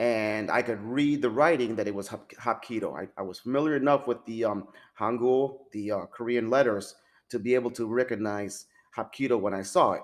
and 0.00 0.50
I 0.50 0.62
could 0.62 0.80
read 0.80 1.20
the 1.20 1.28
writing 1.28 1.76
that 1.76 1.86
it 1.86 1.94
was 1.94 2.08
Hapkido. 2.08 2.98
I, 2.98 3.06
I 3.18 3.22
was 3.22 3.38
familiar 3.38 3.76
enough 3.76 4.06
with 4.06 4.24
the 4.24 4.46
um, 4.46 4.68
Hangul, 4.98 5.58
the 5.72 5.92
uh, 5.92 6.06
Korean 6.06 6.48
letters, 6.48 6.94
to 7.28 7.38
be 7.38 7.54
able 7.54 7.70
to 7.72 7.86
recognize 7.86 8.64
Hapkido 8.96 9.38
when 9.38 9.52
I 9.52 9.60
saw 9.60 9.92
it. 9.92 10.02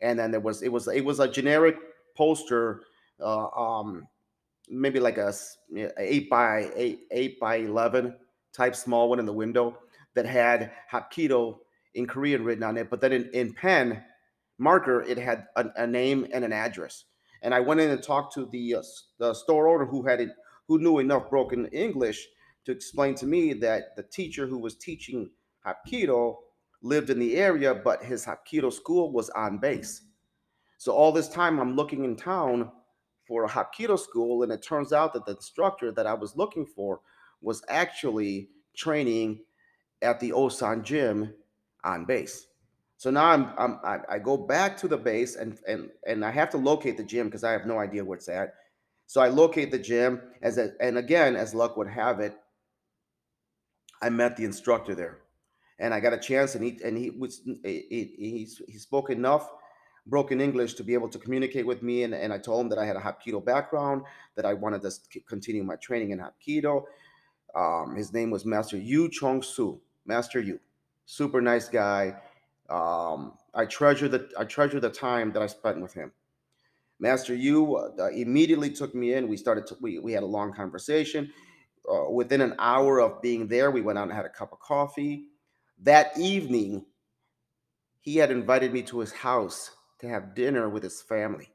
And 0.00 0.18
then 0.18 0.30
there 0.30 0.40
was 0.40 0.62
it 0.62 0.72
was 0.72 0.88
it 0.88 1.04
was 1.04 1.20
a 1.20 1.28
generic 1.28 1.76
poster, 2.16 2.82
uh, 3.20 3.48
um, 3.48 4.06
maybe 4.68 5.00
like 5.00 5.18
a, 5.18 5.32
eight 5.98 6.28
by 6.30 6.70
eight, 6.74 7.00
eight 7.10 7.38
by 7.40 7.56
eleven 7.56 8.16
type 8.52 8.74
small 8.74 9.08
one 9.08 9.18
in 9.18 9.26
the 9.26 9.32
window 9.32 9.76
that 10.14 10.26
had 10.26 10.72
Hapkido 10.90 11.58
in 11.94 12.06
Korean 12.06 12.44
written 12.44 12.64
on 12.64 12.76
it, 12.76 12.90
but 12.90 13.00
then 13.00 13.12
in, 13.12 13.30
in 13.32 13.52
pen 13.54 14.02
marker 14.58 15.02
it 15.02 15.18
had 15.18 15.46
a, 15.56 15.66
a, 15.76 15.86
name 15.86 16.26
and 16.32 16.44
an 16.44 16.52
address. 16.52 17.04
And 17.42 17.54
I 17.54 17.60
went 17.60 17.80
in 17.80 17.90
and 17.90 18.02
talked 18.02 18.34
to 18.34 18.46
the 18.46 18.76
uh, 18.76 18.82
the 19.18 19.34
store 19.34 19.68
owner 19.68 19.86
who 19.86 20.06
had 20.06 20.20
it, 20.20 20.30
who 20.68 20.78
knew 20.78 20.98
enough 20.98 21.28
broken 21.30 21.66
English 21.66 22.26
to 22.64 22.72
explain 22.72 23.14
to 23.16 23.26
me 23.26 23.52
that 23.54 23.96
the 23.96 24.02
teacher 24.02 24.46
who 24.46 24.58
was 24.58 24.76
teaching 24.76 25.30
Hapkido 25.66 26.36
lived 26.82 27.10
in 27.10 27.18
the 27.18 27.36
area, 27.36 27.74
but 27.74 28.02
his 28.02 28.24
Hapkido 28.24 28.72
school 28.72 29.12
was 29.12 29.30
on 29.30 29.58
base. 29.58 30.02
So 30.78 30.92
all 30.92 31.12
this 31.12 31.28
time 31.28 31.58
I'm 31.58 31.74
looking 31.76 32.04
in 32.04 32.16
town 32.16 32.70
for 33.26 33.44
a 33.44 33.48
Hapkido 33.48 33.98
school, 33.98 34.42
and 34.42 34.52
it 34.52 34.62
turns 34.62 34.92
out 34.92 35.12
that 35.14 35.26
the 35.26 35.32
instructor 35.32 35.90
that 35.92 36.06
I 36.06 36.14
was 36.14 36.36
looking 36.36 36.66
for 36.66 37.00
was 37.40 37.62
actually 37.68 38.50
training 38.76 39.40
at 40.02 40.20
the 40.20 40.30
Osan 40.30 40.82
gym 40.82 41.34
on 41.84 42.04
base. 42.04 42.46
So 42.98 43.10
now 43.10 43.26
I'm, 43.26 43.52
I'm 43.58 44.04
I, 44.08 44.18
go 44.18 44.36
back 44.36 44.76
to 44.78 44.88
the 44.88 44.96
base 44.96 45.36
and 45.36 45.58
and 45.68 45.90
and 46.06 46.24
I 46.24 46.30
have 46.30 46.50
to 46.50 46.56
locate 46.56 46.96
the 46.96 47.04
gym 47.04 47.26
because 47.26 47.44
I 47.44 47.52
have 47.52 47.66
no 47.66 47.78
idea 47.78 48.04
where 48.04 48.16
it's 48.16 48.28
at. 48.28 48.54
So 49.06 49.20
I 49.20 49.28
locate 49.28 49.70
the 49.70 49.78
gym 49.78 50.20
as 50.42 50.58
a, 50.58 50.70
and 50.80 50.98
again, 50.98 51.36
as 51.36 51.54
luck 51.54 51.76
would 51.76 51.88
have 51.88 52.20
it, 52.20 52.34
I 54.02 54.08
met 54.08 54.36
the 54.36 54.44
instructor 54.44 54.94
there, 54.94 55.18
and 55.78 55.92
I 55.92 56.00
got 56.00 56.14
a 56.14 56.18
chance, 56.18 56.54
and 56.54 56.64
he 56.64 56.78
and 56.82 56.96
he 56.96 57.10
was 57.10 57.42
he 57.64 57.84
he, 57.90 58.48
he 58.66 58.78
spoke 58.78 59.10
enough 59.10 59.48
broken 60.06 60.40
English 60.40 60.74
to 60.74 60.84
be 60.84 60.94
able 60.94 61.08
to 61.08 61.18
communicate 61.18 61.66
with 61.66 61.82
me. 61.82 62.04
And, 62.04 62.14
and 62.14 62.32
I 62.32 62.38
told 62.38 62.62
him 62.62 62.68
that 62.70 62.78
I 62.78 62.86
had 62.86 62.96
a 62.96 63.00
Hapkido 63.00 63.44
background, 63.44 64.02
that 64.36 64.46
I 64.46 64.54
wanted 64.54 64.82
to 64.82 65.20
continue 65.26 65.64
my 65.64 65.76
training 65.76 66.10
in 66.10 66.20
Hapkido. 66.20 66.84
Um, 67.54 67.96
his 67.96 68.12
name 68.12 68.30
was 68.30 68.44
Master 68.44 68.76
Yu 68.76 69.08
Chong 69.10 69.42
Su, 69.42 69.80
Master 70.04 70.40
Yu, 70.40 70.60
super 71.06 71.40
nice 71.40 71.68
guy. 71.68 72.14
Um, 72.68 73.34
I 73.54 73.64
treasure 73.64 74.08
the 74.08 74.28
I 74.38 74.44
treasure 74.44 74.80
the 74.80 74.90
time 74.90 75.32
that 75.32 75.42
I 75.42 75.46
spent 75.46 75.80
with 75.80 75.94
him. 75.94 76.12
Master 76.98 77.34
Yu 77.34 77.76
uh, 77.76 78.08
immediately 78.08 78.70
took 78.70 78.94
me 78.94 79.14
in. 79.14 79.28
We 79.28 79.36
started 79.36 79.66
to, 79.68 79.76
we 79.80 79.98
we 79.98 80.12
had 80.12 80.22
a 80.22 80.26
long 80.26 80.52
conversation. 80.52 81.32
Uh, 81.88 82.10
within 82.10 82.40
an 82.40 82.54
hour 82.58 83.00
of 83.00 83.22
being 83.22 83.46
there, 83.46 83.70
we 83.70 83.80
went 83.80 83.98
out 83.98 84.08
and 84.08 84.12
had 84.12 84.26
a 84.26 84.30
cup 84.30 84.52
of 84.52 84.58
coffee. 84.58 85.28
That 85.82 86.18
evening, 86.18 86.84
he 88.00 88.16
had 88.16 88.30
invited 88.30 88.72
me 88.72 88.82
to 88.82 88.98
his 88.98 89.12
house 89.12 89.75
to 90.00 90.08
have 90.08 90.34
dinner 90.34 90.68
with 90.68 90.82
his 90.82 91.02
family. 91.02 91.48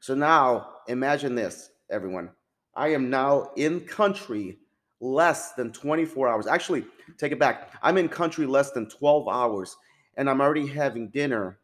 So 0.00 0.14
now 0.14 0.68
imagine 0.88 1.34
this, 1.34 1.70
everyone. 1.90 2.30
I 2.74 2.88
am 2.88 3.10
now 3.10 3.50
in 3.56 3.80
country 3.80 4.58
less 5.00 5.52
than 5.52 5.72
24 5.72 6.28
hours. 6.28 6.46
Actually, 6.46 6.84
take 7.18 7.32
it 7.32 7.38
back. 7.38 7.72
I'm 7.82 7.98
in 7.98 8.08
country 8.08 8.46
less 8.46 8.70
than 8.70 8.88
12 8.88 9.28
hours 9.28 9.76
and 10.16 10.28
I'm 10.28 10.40
already 10.40 10.66
having 10.66 11.08
dinner 11.08 11.58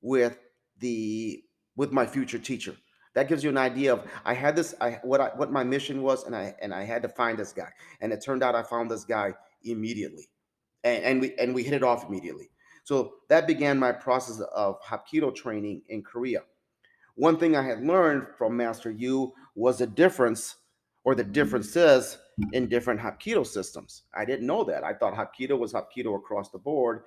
with 0.00 0.38
the 0.78 1.42
with 1.76 1.92
my 1.92 2.06
future 2.06 2.38
teacher. 2.38 2.76
That 3.14 3.28
gives 3.28 3.44
you 3.44 3.50
an 3.50 3.58
idea 3.58 3.92
of 3.92 4.06
I 4.24 4.34
had 4.34 4.56
this 4.56 4.74
I 4.80 5.00
what 5.02 5.20
I 5.20 5.28
what 5.36 5.50
my 5.52 5.64
mission 5.64 6.02
was 6.02 6.24
and 6.24 6.34
I 6.34 6.54
and 6.62 6.72
I 6.72 6.84
had 6.84 7.02
to 7.02 7.08
find 7.08 7.38
this 7.38 7.52
guy. 7.52 7.70
And 8.00 8.12
it 8.12 8.22
turned 8.24 8.42
out 8.42 8.54
I 8.54 8.62
found 8.62 8.90
this 8.90 9.04
guy 9.04 9.34
immediately. 9.64 10.28
And, 10.84 11.04
and 11.04 11.20
we 11.20 11.34
and 11.36 11.54
we 11.54 11.62
hit 11.62 11.74
it 11.74 11.82
off 11.82 12.06
immediately. 12.08 12.50
So 12.84 13.14
that 13.28 13.46
began 13.46 13.78
my 13.78 13.92
process 13.92 14.40
of 14.54 14.80
Hapkido 14.82 15.34
training 15.34 15.82
in 15.88 16.02
Korea. 16.02 16.42
One 17.14 17.36
thing 17.36 17.54
I 17.56 17.62
had 17.62 17.84
learned 17.84 18.26
from 18.36 18.56
Master 18.56 18.90
Yu 18.90 19.32
was 19.54 19.78
the 19.78 19.86
difference 19.86 20.56
or 21.04 21.14
the 21.14 21.24
differences 21.24 22.18
in 22.52 22.68
different 22.68 23.00
Hapkido 23.00 23.46
systems. 23.46 24.02
I 24.14 24.24
didn't 24.24 24.46
know 24.46 24.64
that. 24.64 24.84
I 24.84 24.94
thought 24.94 25.14
Hapkido 25.14 25.58
was 25.58 25.72
Hapkido 25.72 26.16
across 26.16 26.50
the 26.50 26.58
board. 26.58 27.02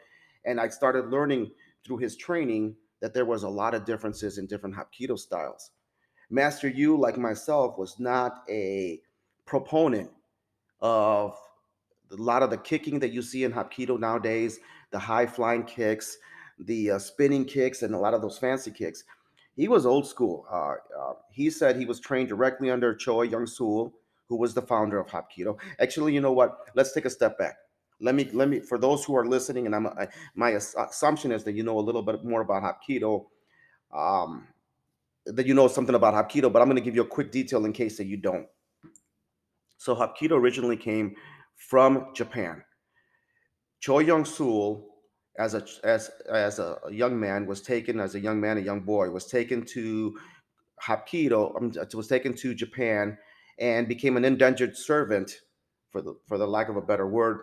And 0.45 0.59
I 0.59 0.67
started 0.67 1.09
learning 1.09 1.51
through 1.83 1.97
his 1.97 2.15
training 2.15 2.75
that 3.01 3.13
there 3.13 3.25
was 3.25 3.43
a 3.43 3.49
lot 3.49 3.73
of 3.73 3.85
differences 3.85 4.37
in 4.37 4.47
different 4.47 4.75
Hapkido 4.75 5.17
styles. 5.17 5.71
Master 6.29 6.67
Yu, 6.67 6.97
like 6.97 7.17
myself, 7.17 7.77
was 7.77 7.99
not 7.99 8.43
a 8.49 9.01
proponent 9.45 10.09
of 10.81 11.37
a 12.11 12.15
lot 12.15 12.43
of 12.43 12.49
the 12.49 12.57
kicking 12.57 12.99
that 12.99 13.11
you 13.11 13.21
see 13.21 13.43
in 13.43 13.51
Hapkido 13.51 13.99
nowadays, 13.99 14.59
the 14.95 14.99
high 14.99 15.25
flying 15.25 15.63
kicks, 15.63 16.17
the 16.57 16.91
uh, 16.91 16.99
spinning 16.99 17.43
kicks, 17.43 17.81
and 17.81 17.93
a 17.93 17.97
lot 17.97 18.13
of 18.13 18.21
those 18.21 18.37
fancy 18.37 18.71
kicks. 18.71 19.03
He 19.57 19.67
was 19.67 19.85
old 19.85 20.07
school. 20.07 20.45
Uh, 20.49 20.75
uh, 20.97 21.13
he 21.29 21.49
said 21.49 21.75
he 21.75 21.85
was 21.85 21.99
trained 21.99 22.29
directly 22.29 22.71
under 22.71 22.95
Choi 22.95 23.23
Young 23.23 23.45
Sul, 23.45 23.93
who 24.29 24.37
was 24.37 24.53
the 24.53 24.61
founder 24.61 24.97
of 24.97 25.07
Hapkido. 25.07 25.57
Actually, 25.81 26.13
you 26.13 26.21
know 26.21 26.31
what? 26.31 26.59
Let's 26.75 26.93
take 26.93 27.03
a 27.03 27.09
step 27.09 27.37
back. 27.37 27.57
Let 27.99 28.15
me 28.15 28.29
let 28.31 28.47
me 28.47 28.61
for 28.61 28.77
those 28.77 29.03
who 29.03 29.17
are 29.17 29.25
listening, 29.25 29.65
and 29.65 29.75
I'm 29.75 29.87
I, 29.87 30.07
my 30.33 30.51
assumption 30.51 31.33
is 31.33 31.43
that 31.43 31.55
you 31.55 31.63
know 31.63 31.77
a 31.77 31.85
little 31.87 32.01
bit 32.01 32.23
more 32.23 32.39
about 32.39 32.63
Hapkido. 32.63 33.25
Um, 33.93 34.47
that 35.25 35.45
you 35.45 35.53
know 35.53 35.67
something 35.67 35.95
about 35.95 36.13
Hapkido, 36.13 36.53
but 36.53 36.61
I'm 36.61 36.69
going 36.69 36.77
to 36.77 36.87
give 36.89 36.95
you 36.95 37.01
a 37.01 37.13
quick 37.17 37.33
detail 37.33 37.65
in 37.65 37.73
case 37.73 37.97
that 37.97 38.05
you 38.05 38.15
don't. 38.15 38.47
So 39.77 39.93
Hapkido 39.93 40.39
originally 40.39 40.77
came 40.77 41.15
from 41.57 42.13
Japan. 42.13 42.63
Choi 43.85 43.99
Young 43.99 44.25
Sul, 44.25 44.83
as 45.37 45.53
a 45.53 45.63
as 45.83 46.09
as 46.27 46.57
a 46.57 46.79
young 46.89 47.19
man, 47.19 47.45
was 47.45 47.61
taken 47.61 47.99
as 47.99 48.15
a 48.15 48.19
young 48.19 48.41
man, 48.41 48.57
a 48.57 48.61
young 48.61 48.79
boy, 48.79 49.11
was 49.11 49.27
taken 49.27 49.63
to 49.63 50.17
Hapkido, 50.81 51.55
um, 51.55 51.71
was 51.93 52.07
taken 52.07 52.33
to 52.33 52.55
Japan, 52.55 53.15
and 53.59 53.87
became 53.87 54.17
an 54.17 54.25
indentured 54.25 54.75
servant, 54.75 55.33
for 55.91 56.01
the 56.01 56.15
for 56.27 56.39
the 56.39 56.47
lack 56.47 56.67
of 56.67 56.77
a 56.77 56.81
better 56.81 57.07
word, 57.07 57.41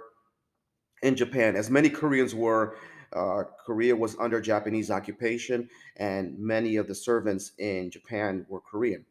in 1.04 1.14
Japan. 1.14 1.54
As 1.54 1.70
many 1.70 1.88
Koreans 1.88 2.34
were, 2.34 2.76
uh, 3.12 3.44
Korea 3.64 3.94
was 3.94 4.16
under 4.18 4.40
Japanese 4.40 4.90
occupation, 4.90 5.68
and 5.99 6.37
many 6.37 6.75
of 6.75 6.88
the 6.88 6.94
servants 6.96 7.52
in 7.61 7.88
Japan 7.88 8.46
were 8.49 8.61
Korean. 8.61 9.04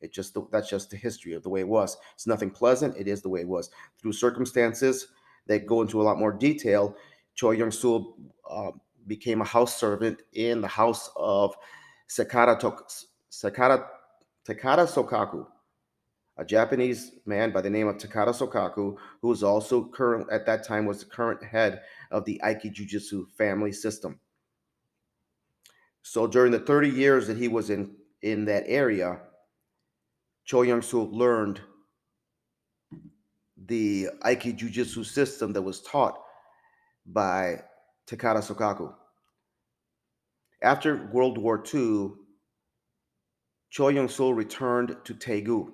It 0.00 0.12
just 0.12 0.36
that's 0.50 0.68
just 0.68 0.90
the 0.90 0.96
history 0.96 1.34
of 1.34 1.44
the 1.44 1.50
way 1.50 1.60
it 1.60 1.68
was. 1.68 1.96
It's 2.14 2.26
nothing 2.26 2.50
pleasant. 2.50 2.96
It 2.96 3.06
is 3.06 3.22
the 3.22 3.28
way 3.28 3.42
it 3.42 3.48
was. 3.48 3.70
Through 4.00 4.14
circumstances 4.14 5.06
that 5.48 5.66
go 5.66 5.82
into 5.82 6.00
a 6.00 6.04
lot 6.04 6.18
more 6.18 6.32
detail, 6.32 6.96
Choi 7.34 7.52
Young 7.52 7.70
Sul 7.70 8.16
uh, 8.48 8.70
became 9.06 9.40
a 9.40 9.44
house 9.44 9.78
servant 9.78 10.22
in 10.34 10.60
the 10.60 10.68
house 10.68 11.10
of 11.16 11.54
Sakata, 12.08 12.58
Tok- 12.58 12.90
Sakata, 13.30 13.86
Takeda 14.46 14.86
Sokaku, 14.86 15.46
a 16.36 16.44
Japanese 16.44 17.12
man 17.26 17.50
by 17.50 17.60
the 17.60 17.70
name 17.70 17.88
of 17.88 17.96
Takeda 17.96 18.28
Sokaku, 18.28 18.96
who 19.20 19.28
was 19.28 19.42
also 19.42 19.84
current 19.84 20.26
at 20.30 20.46
that 20.46 20.64
time 20.64 20.86
was 20.86 21.00
the 21.00 21.06
current 21.06 21.42
head 21.42 21.82
of 22.10 22.24
the 22.24 22.40
Aiki 22.44 22.72
Jujutsu 22.72 23.26
family 23.36 23.72
system. 23.72 24.20
So 26.02 26.26
during 26.26 26.52
the 26.52 26.60
30 26.60 26.88
years 26.88 27.26
that 27.26 27.36
he 27.36 27.48
was 27.48 27.70
in 27.70 27.94
in 28.22 28.44
that 28.46 28.64
area, 28.66 29.20
Cho 30.44 30.62
Young 30.62 30.82
Soo 30.82 31.02
learned 31.02 31.60
the 33.66 34.08
Aiki 34.22 34.54
Jiu-Jitsu 34.56 35.04
system 35.04 35.52
that 35.52 35.62
was 35.62 35.82
taught 35.82 36.18
by 37.06 37.62
Takeda 38.06 38.42
Sokaku. 38.42 38.94
After 40.62 41.08
World 41.12 41.38
War 41.38 41.62
II, 41.72 42.10
Cho 43.70 43.88
Young 43.88 44.08
Sul 44.08 44.34
returned 44.34 44.96
to 45.04 45.14
Taegu, 45.14 45.68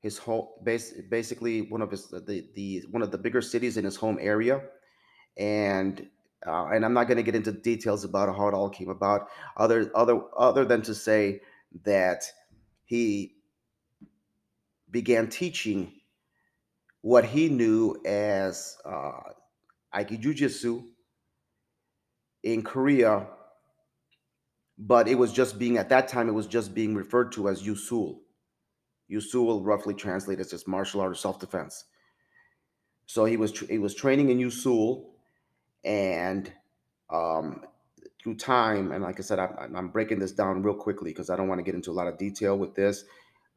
his 0.00 0.18
home, 0.18 0.48
basically 0.64 1.62
one 1.62 1.80
of 1.80 1.90
his 1.90 2.08
the, 2.08 2.46
the 2.54 2.84
one 2.90 3.02
of 3.02 3.10
the 3.10 3.18
bigger 3.18 3.40
cities 3.40 3.76
in 3.76 3.84
his 3.84 3.96
home 3.96 4.18
area, 4.20 4.60
and 5.36 6.06
uh, 6.46 6.66
and 6.66 6.84
I'm 6.84 6.92
not 6.92 7.06
going 7.06 7.16
to 7.16 7.22
get 7.22 7.36
into 7.36 7.52
details 7.52 8.04
about 8.04 8.36
how 8.36 8.48
it 8.48 8.54
all 8.54 8.68
came 8.68 8.90
about, 8.90 9.28
other 9.56 9.90
other 9.94 10.20
other 10.36 10.64
than 10.64 10.82
to 10.82 10.94
say 10.94 11.40
that 11.84 12.24
he 12.84 13.36
began 14.90 15.28
teaching 15.28 15.92
what 17.02 17.24
he 17.24 17.48
knew 17.48 17.96
as 18.04 18.78
uh, 18.84 19.12
Jujitsu 19.94 20.84
in 22.42 22.62
Korea, 22.62 23.26
but 24.78 25.08
it 25.08 25.16
was 25.16 25.32
just 25.32 25.58
being, 25.58 25.76
at 25.76 25.90
that 25.90 26.08
time, 26.08 26.28
it 26.28 26.32
was 26.32 26.46
just 26.46 26.74
being 26.74 26.94
referred 26.94 27.32
to 27.32 27.48
as 27.48 27.62
Yusul. 27.62 28.20
Yusul 29.10 29.60
roughly 29.64 29.94
translated 29.94 30.44
as 30.44 30.50
just 30.50 30.66
martial 30.66 31.00
art 31.00 31.12
or 31.12 31.14
self-defense. 31.14 31.84
So 33.06 33.24
he 33.24 33.36
was 33.36 33.58
he 33.58 33.78
was 33.78 33.94
training 33.94 34.30
in 34.30 34.38
Yusul, 34.38 35.04
and 35.84 36.50
um, 37.10 37.62
through 38.22 38.36
time, 38.36 38.92
and 38.92 39.02
like 39.02 39.18
I 39.18 39.22
said, 39.22 39.38
I, 39.38 39.48
I'm 39.76 39.88
breaking 39.88 40.18
this 40.18 40.32
down 40.32 40.62
real 40.62 40.74
quickly 40.74 41.10
because 41.10 41.28
I 41.28 41.36
don't 41.36 41.48
want 41.48 41.58
to 41.58 41.64
get 41.64 41.74
into 41.74 41.90
a 41.90 41.92
lot 41.92 42.06
of 42.06 42.16
detail 42.16 42.56
with 42.56 42.74
this. 42.74 43.04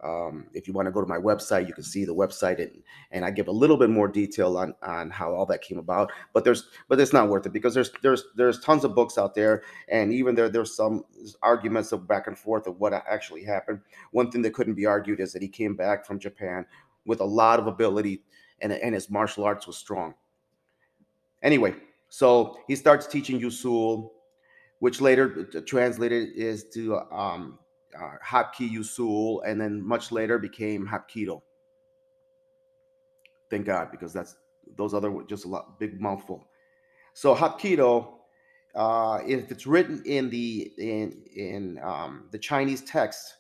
Um, 0.06 0.46
if 0.54 0.68
you 0.68 0.74
want 0.74 0.86
to 0.86 0.92
go 0.92 1.02
to 1.02 1.08
my 1.08 1.18
website, 1.18 1.68
you 1.68 1.74
can 1.74 1.84
see 1.84 2.06
the 2.06 2.14
website 2.14 2.60
and, 2.60 2.84
and 3.10 3.26
I 3.26 3.32
give 3.32 3.48
a 3.48 3.52
little 3.52 3.76
bit 3.76 3.90
more 3.90 4.08
detail 4.08 4.56
on, 4.58 4.76
on 4.84 5.10
how 5.10 5.34
all 5.34 5.48
that 5.48 5.64
came 5.64 5.80
about. 5.80 6.12
But 6.32 6.44
there's 6.44 6.70
but 6.88 7.00
it's 7.00 7.14
not 7.14 7.28
worth 7.28 7.48
it 7.48 7.54
because 7.54 7.74
there's 7.74 7.92
there's 8.04 8.24
there's 8.36 8.60
tons 8.60 8.84
of 8.84 8.94
books 8.94 9.18
out 9.18 9.34
there, 9.34 9.64
and 9.90 10.14
even 10.14 10.36
there 10.36 10.48
there's 10.48 10.76
some 10.76 11.04
arguments 11.42 11.92
of 11.92 12.08
back 12.08 12.28
and 12.28 12.38
forth 12.38 12.68
of 12.68 12.80
what 12.80 12.94
actually 12.94 13.44
happened. 13.44 13.80
One 14.12 14.30
thing 14.30 14.44
that 14.44 14.54
couldn't 14.54 14.76
be 14.76 14.86
argued 14.86 15.20
is 15.20 15.34
that 15.34 15.42
he 15.42 15.48
came 15.48 15.76
back 15.76 16.06
from 16.06 16.20
Japan 16.20 16.66
with 17.06 17.20
a 17.20 17.26
lot 17.26 17.60
of 17.60 17.66
ability, 17.66 18.24
and 18.62 18.72
and 18.72 18.94
his 18.94 19.10
martial 19.10 19.44
arts 19.44 19.66
was 19.66 19.78
strong. 19.78 20.14
Anyway, 21.42 21.74
so 22.10 22.58
he 22.68 22.76
starts 22.76 23.08
teaching 23.08 23.40
Yusul, 23.40 24.12
which 24.80 25.02
later 25.02 25.46
translated 25.66 26.30
is 26.36 26.66
to 26.74 26.98
um, 27.12 27.58
uh, 28.00 28.18
Hapki 28.26 28.70
Yusul, 28.70 29.42
and 29.46 29.60
then 29.60 29.86
much 29.86 30.12
later 30.12 30.38
became 30.38 30.88
Hapkido. 30.88 31.42
Thank 33.50 33.66
God, 33.66 33.90
because 33.92 34.14
that's 34.14 34.36
those 34.78 34.94
other 34.94 35.14
just 35.28 35.46
a 35.46 35.48
lot 35.48 35.80
big 35.80 36.02
mouthful. 36.02 36.48
So 37.14 37.36
Hapkido, 37.36 38.14
uh, 38.74 39.20
if 39.26 39.52
it's 39.52 39.68
written 39.68 40.02
in 40.06 40.30
the 40.30 40.72
in 40.78 41.24
in 41.36 41.80
um, 41.84 42.28
the 42.32 42.40
Chinese 42.40 42.82
text, 42.82 43.36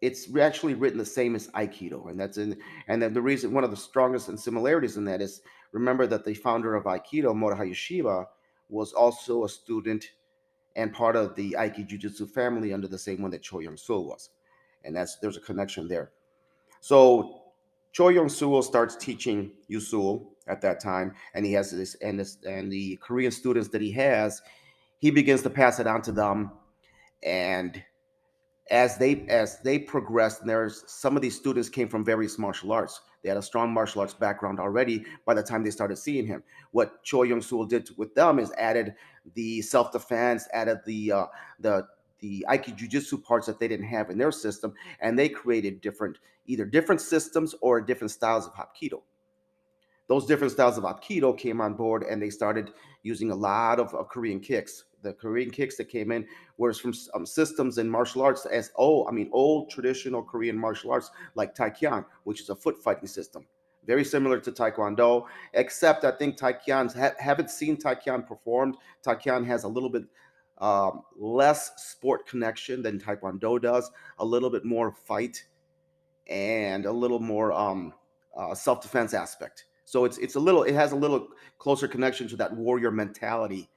it's 0.00 0.34
actually 0.36 0.74
written 0.74 0.98
the 0.98 1.04
same 1.04 1.34
as 1.34 1.48
Aikido, 1.48 2.10
and 2.10 2.20
that's 2.20 2.38
in 2.38 2.58
and 2.88 3.00
then 3.00 3.14
the 3.14 3.22
reason 3.22 3.52
one 3.52 3.64
of 3.64 3.70
the 3.70 3.76
strongest 3.76 4.28
and 4.28 4.38
similarities 4.38 4.96
in 4.96 5.04
that 5.04 5.22
is 5.22 5.40
remember 5.72 6.06
that 6.06 6.24
the 6.24 6.34
founder 6.34 6.74
of 6.74 6.84
Aikido, 6.84 7.32
Morihei 7.34 7.70
Ueshiba, 7.70 8.26
was 8.68 8.92
also 8.92 9.44
a 9.44 9.48
student 9.48 10.04
and 10.76 10.92
part 10.92 11.16
of 11.16 11.34
the 11.34 11.56
Aiki 11.58 11.86
Jiu-Jitsu 11.86 12.26
family 12.26 12.72
under 12.72 12.86
the 12.86 12.98
same 12.98 13.22
one 13.22 13.30
that 13.32 13.42
Choi 13.42 13.60
Young 13.60 13.76
Sul 13.76 14.04
was. 14.04 14.30
And 14.84 14.94
that's 14.94 15.16
there's 15.16 15.36
a 15.36 15.40
connection 15.40 15.88
there. 15.88 16.12
So 16.80 17.42
Choi 17.92 18.10
Young 18.10 18.28
Sul 18.28 18.62
starts 18.62 18.94
teaching 18.94 19.50
Yusul 19.68 20.26
at 20.46 20.60
that 20.60 20.80
time, 20.80 21.14
and 21.34 21.44
he 21.44 21.52
has 21.54 21.72
this 21.72 21.96
and 21.96 22.20
this 22.20 22.38
and 22.46 22.70
the 22.70 22.96
Korean 23.02 23.32
students 23.32 23.70
that 23.70 23.80
he 23.80 23.90
has, 23.92 24.42
he 24.98 25.10
begins 25.10 25.42
to 25.42 25.50
pass 25.50 25.80
it 25.80 25.86
on 25.86 26.02
to 26.02 26.12
them. 26.12 26.52
And 27.22 27.82
as 28.70 28.98
they 28.98 29.26
as 29.28 29.60
they 29.60 29.78
progressed, 29.78 30.40
and 30.40 30.50
there's 30.50 30.84
some 30.86 31.16
of 31.16 31.22
these 31.22 31.36
students 31.36 31.68
came 31.68 31.88
from 31.88 32.04
various 32.04 32.38
martial 32.38 32.72
arts. 32.72 33.00
They 33.22 33.28
had 33.28 33.38
a 33.38 33.42
strong 33.42 33.72
martial 33.72 34.00
arts 34.00 34.14
background 34.14 34.60
already 34.60 35.04
by 35.24 35.34
the 35.34 35.42
time 35.42 35.62
they 35.62 35.70
started 35.70 35.96
seeing 35.96 36.26
him. 36.26 36.42
What 36.72 37.02
Choi 37.02 37.24
Young 37.24 37.42
Sul 37.42 37.64
did 37.64 37.90
with 37.96 38.14
them 38.14 38.38
is 38.38 38.52
added 38.58 38.94
the 39.34 39.62
self 39.62 39.92
defense, 39.92 40.48
added 40.52 40.78
the 40.86 41.12
uh, 41.12 41.26
the 41.60 41.86
the 42.20 42.46
Aiki 42.48 42.74
Jiu-Jitsu 42.74 43.18
parts 43.18 43.46
that 43.46 43.60
they 43.60 43.68
didn't 43.68 43.86
have 43.86 44.10
in 44.10 44.18
their 44.18 44.32
system, 44.32 44.74
and 45.00 45.18
they 45.18 45.28
created 45.28 45.80
different 45.80 46.18
either 46.46 46.64
different 46.64 47.00
systems 47.00 47.54
or 47.60 47.80
different 47.80 48.10
styles 48.10 48.46
of 48.46 48.54
Hapkido. 48.54 49.02
Those 50.08 50.26
different 50.26 50.52
styles 50.52 50.78
of 50.78 50.84
Hapkido 50.84 51.36
came 51.36 51.60
on 51.60 51.74
board, 51.74 52.04
and 52.04 52.22
they 52.22 52.30
started 52.30 52.72
using 53.02 53.30
a 53.30 53.34
lot 53.34 53.80
of, 53.80 53.92
of 53.94 54.08
Korean 54.08 54.40
kicks. 54.40 54.84
The 55.06 55.14
Korean 55.14 55.50
kicks 55.50 55.76
that 55.76 55.88
came 55.88 56.10
in 56.10 56.26
was 56.58 56.78
from 56.78 56.92
um, 57.14 57.24
systems 57.24 57.78
in 57.78 57.88
martial 57.88 58.22
arts 58.22 58.44
as 58.46 58.72
old, 58.74 59.08
I 59.08 59.12
mean, 59.12 59.30
old 59.32 59.70
traditional 59.70 60.22
Korean 60.22 60.58
martial 60.58 60.90
arts 60.90 61.10
like 61.34 61.54
Taekyon, 61.54 62.04
which 62.24 62.40
is 62.40 62.50
a 62.50 62.56
foot 62.56 62.76
fighting 62.82 63.08
system 63.08 63.46
very 63.86 64.04
similar 64.04 64.40
to 64.40 64.52
Taekwondo, 64.52 65.26
except 65.54 66.04
I 66.04 66.10
think 66.10 66.36
Taekyon, 66.36 66.92
ha- 66.98 67.14
haven't 67.18 67.50
seen 67.50 67.76
Taekyon 67.76 68.26
performed. 68.26 68.76
Taekyon 69.04 69.46
has 69.46 69.62
a 69.62 69.68
little 69.68 69.88
bit 69.88 70.02
um, 70.58 71.02
less 71.16 71.70
sport 71.76 72.26
connection 72.26 72.82
than 72.82 72.98
Taekwondo 72.98 73.60
does, 73.60 73.90
a 74.18 74.24
little 74.24 74.50
bit 74.50 74.64
more 74.64 74.90
fight 74.90 75.44
and 76.26 76.86
a 76.86 76.92
little 76.92 77.20
more 77.20 77.52
um, 77.52 77.92
uh, 78.36 78.54
self-defense 78.54 79.14
aspect. 79.14 79.66
So 79.84 80.04
it's 80.04 80.18
it's 80.18 80.34
a 80.34 80.40
little 80.40 80.64
it 80.64 80.74
has 80.74 80.90
a 80.90 80.96
little 80.96 81.28
closer 81.58 81.86
connection 81.86 82.26
to 82.28 82.36
that 82.36 82.56
warrior 82.56 82.90
mentality 82.90 83.70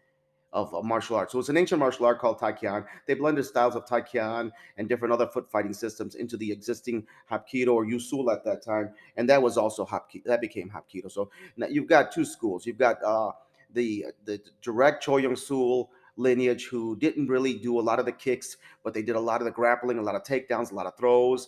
of 0.52 0.74
martial 0.84 1.16
arts. 1.16 1.32
So 1.32 1.40
it's 1.40 1.50
an 1.50 1.58
ancient 1.58 1.80
martial 1.80 2.06
art 2.06 2.20
called 2.20 2.40
Taekyon. 2.40 2.86
They 3.06 3.14
blended 3.14 3.46
styles 3.46 3.76
of 3.76 3.86
Taekyon 3.86 4.52
and 4.78 4.90
different 4.90 5.14
other 5.14 5.28
foot 5.28 5.50
fighting 5.52 5.74
systems 5.74 6.16
into 6.16 6.38
the 6.38 6.52
existing 6.52 7.06
Hapkido 7.32 7.74
or 7.74 7.86
Yusul 7.86 8.32
at 8.34 8.44
that 8.46 8.64
time, 8.64 8.94
and 9.16 9.30
that 9.30 9.42
was 9.42 9.58
also 9.58 9.86
Hapkido. 9.86 10.24
That 10.26 10.42
became 10.42 10.72
Hapkido. 10.72 11.12
So 11.12 11.30
now 11.58 11.68
you've 11.68 11.88
got 11.88 12.12
two 12.12 12.26
schools. 12.26 12.66
You've 12.66 12.78
got 12.78 13.04
uh, 13.04 13.32
the 13.74 14.06
the 14.26 14.42
direct 14.62 15.04
Cho 15.04 15.18
Young 15.18 15.36
Sul 15.36 15.90
lineage 16.16 16.66
who 16.66 16.98
didn't 16.98 17.28
really 17.28 17.54
do 17.54 17.80
a 17.80 17.82
lot 17.82 18.00
of 18.00 18.06
the 18.06 18.12
kicks, 18.12 18.58
but 18.84 18.94
they 18.94 19.02
did 19.02 19.16
a 19.16 19.20
lot 19.20 19.42
of 19.42 19.46
the 19.46 19.52
grappling, 19.52 19.98
a 19.98 20.02
lot 20.02 20.16
of 20.16 20.24
takedowns, 20.24 20.72
a 20.72 20.76
lot 20.76 20.86
of 20.86 20.98
throws. 20.98 21.48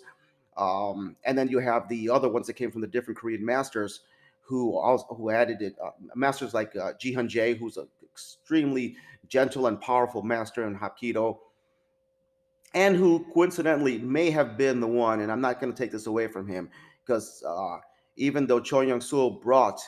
Um, 0.58 1.16
and 1.24 1.38
then 1.38 1.48
you 1.48 1.60
have 1.60 1.90
the 1.90 2.10
other 2.10 2.30
ones 2.30 2.48
that 2.48 2.54
came 2.54 2.72
from 2.72 2.82
the 2.82 2.88
different 2.88 3.18
Korean 3.18 3.46
masters 3.46 4.02
who 4.42 4.78
also 4.78 5.06
who 5.16 5.30
added 5.30 5.62
it. 5.62 5.76
Uh, 5.84 5.92
masters 6.16 6.54
like 6.54 6.76
uh, 6.76 6.94
Ji 7.00 7.14
Han 7.14 7.28
Jae, 7.28 7.58
who's 7.58 7.78
an 7.78 7.88
extremely 8.22 8.96
gentle 9.28 9.68
and 9.68 9.80
powerful 9.80 10.22
master 10.22 10.66
in 10.66 10.78
Hapkido, 10.78 11.38
and 12.74 12.96
who 12.96 13.26
coincidentally 13.34 13.98
may 14.00 14.30
have 14.30 14.58
been 14.58 14.80
the 14.80 14.88
one. 14.88 15.22
And 15.22 15.32
I'm 15.32 15.42
not 15.42 15.60
going 15.60 15.74
to 15.74 15.78
take 15.78 15.92
this 15.92 16.08
away 16.08 16.28
from 16.28 16.48
him 16.48 16.70
because 17.06 17.44
uh, 17.48 17.78
even 18.16 18.48
though 18.48 18.60
Cho 18.60 18.82
Young 18.82 19.02
Soo 19.02 19.40
brought 19.42 19.80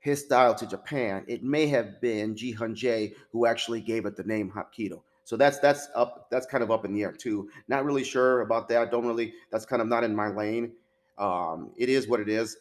his 0.00 0.24
style 0.24 0.54
to 0.54 0.66
Japan, 0.66 1.24
it 1.28 1.42
may 1.42 1.66
have 1.66 2.00
been 2.00 2.36
Ji 2.36 2.52
Han 2.52 2.74
Jae 2.74 3.14
who 3.32 3.46
actually 3.46 3.80
gave 3.80 4.06
it 4.06 4.16
the 4.16 4.24
name 4.24 4.50
Hapkido. 4.50 5.02
So 5.24 5.36
that's 5.36 5.58
that's 5.58 5.88
up 5.94 6.28
that's 6.30 6.46
kind 6.46 6.64
of 6.64 6.70
up 6.70 6.86
in 6.86 6.94
the 6.94 7.02
air 7.02 7.12
too. 7.12 7.50
Not 7.68 7.84
really 7.84 8.04
sure 8.04 8.40
about 8.40 8.68
that. 8.70 8.90
Don't 8.90 9.06
really. 9.06 9.34
That's 9.52 9.66
kind 9.66 9.82
of 9.82 9.88
not 9.88 10.02
in 10.02 10.16
my 10.16 10.28
lane. 10.28 10.72
Um, 11.18 11.70
it 11.76 11.90
is 11.90 12.08
what 12.08 12.20
it 12.20 12.28
is. 12.28 12.56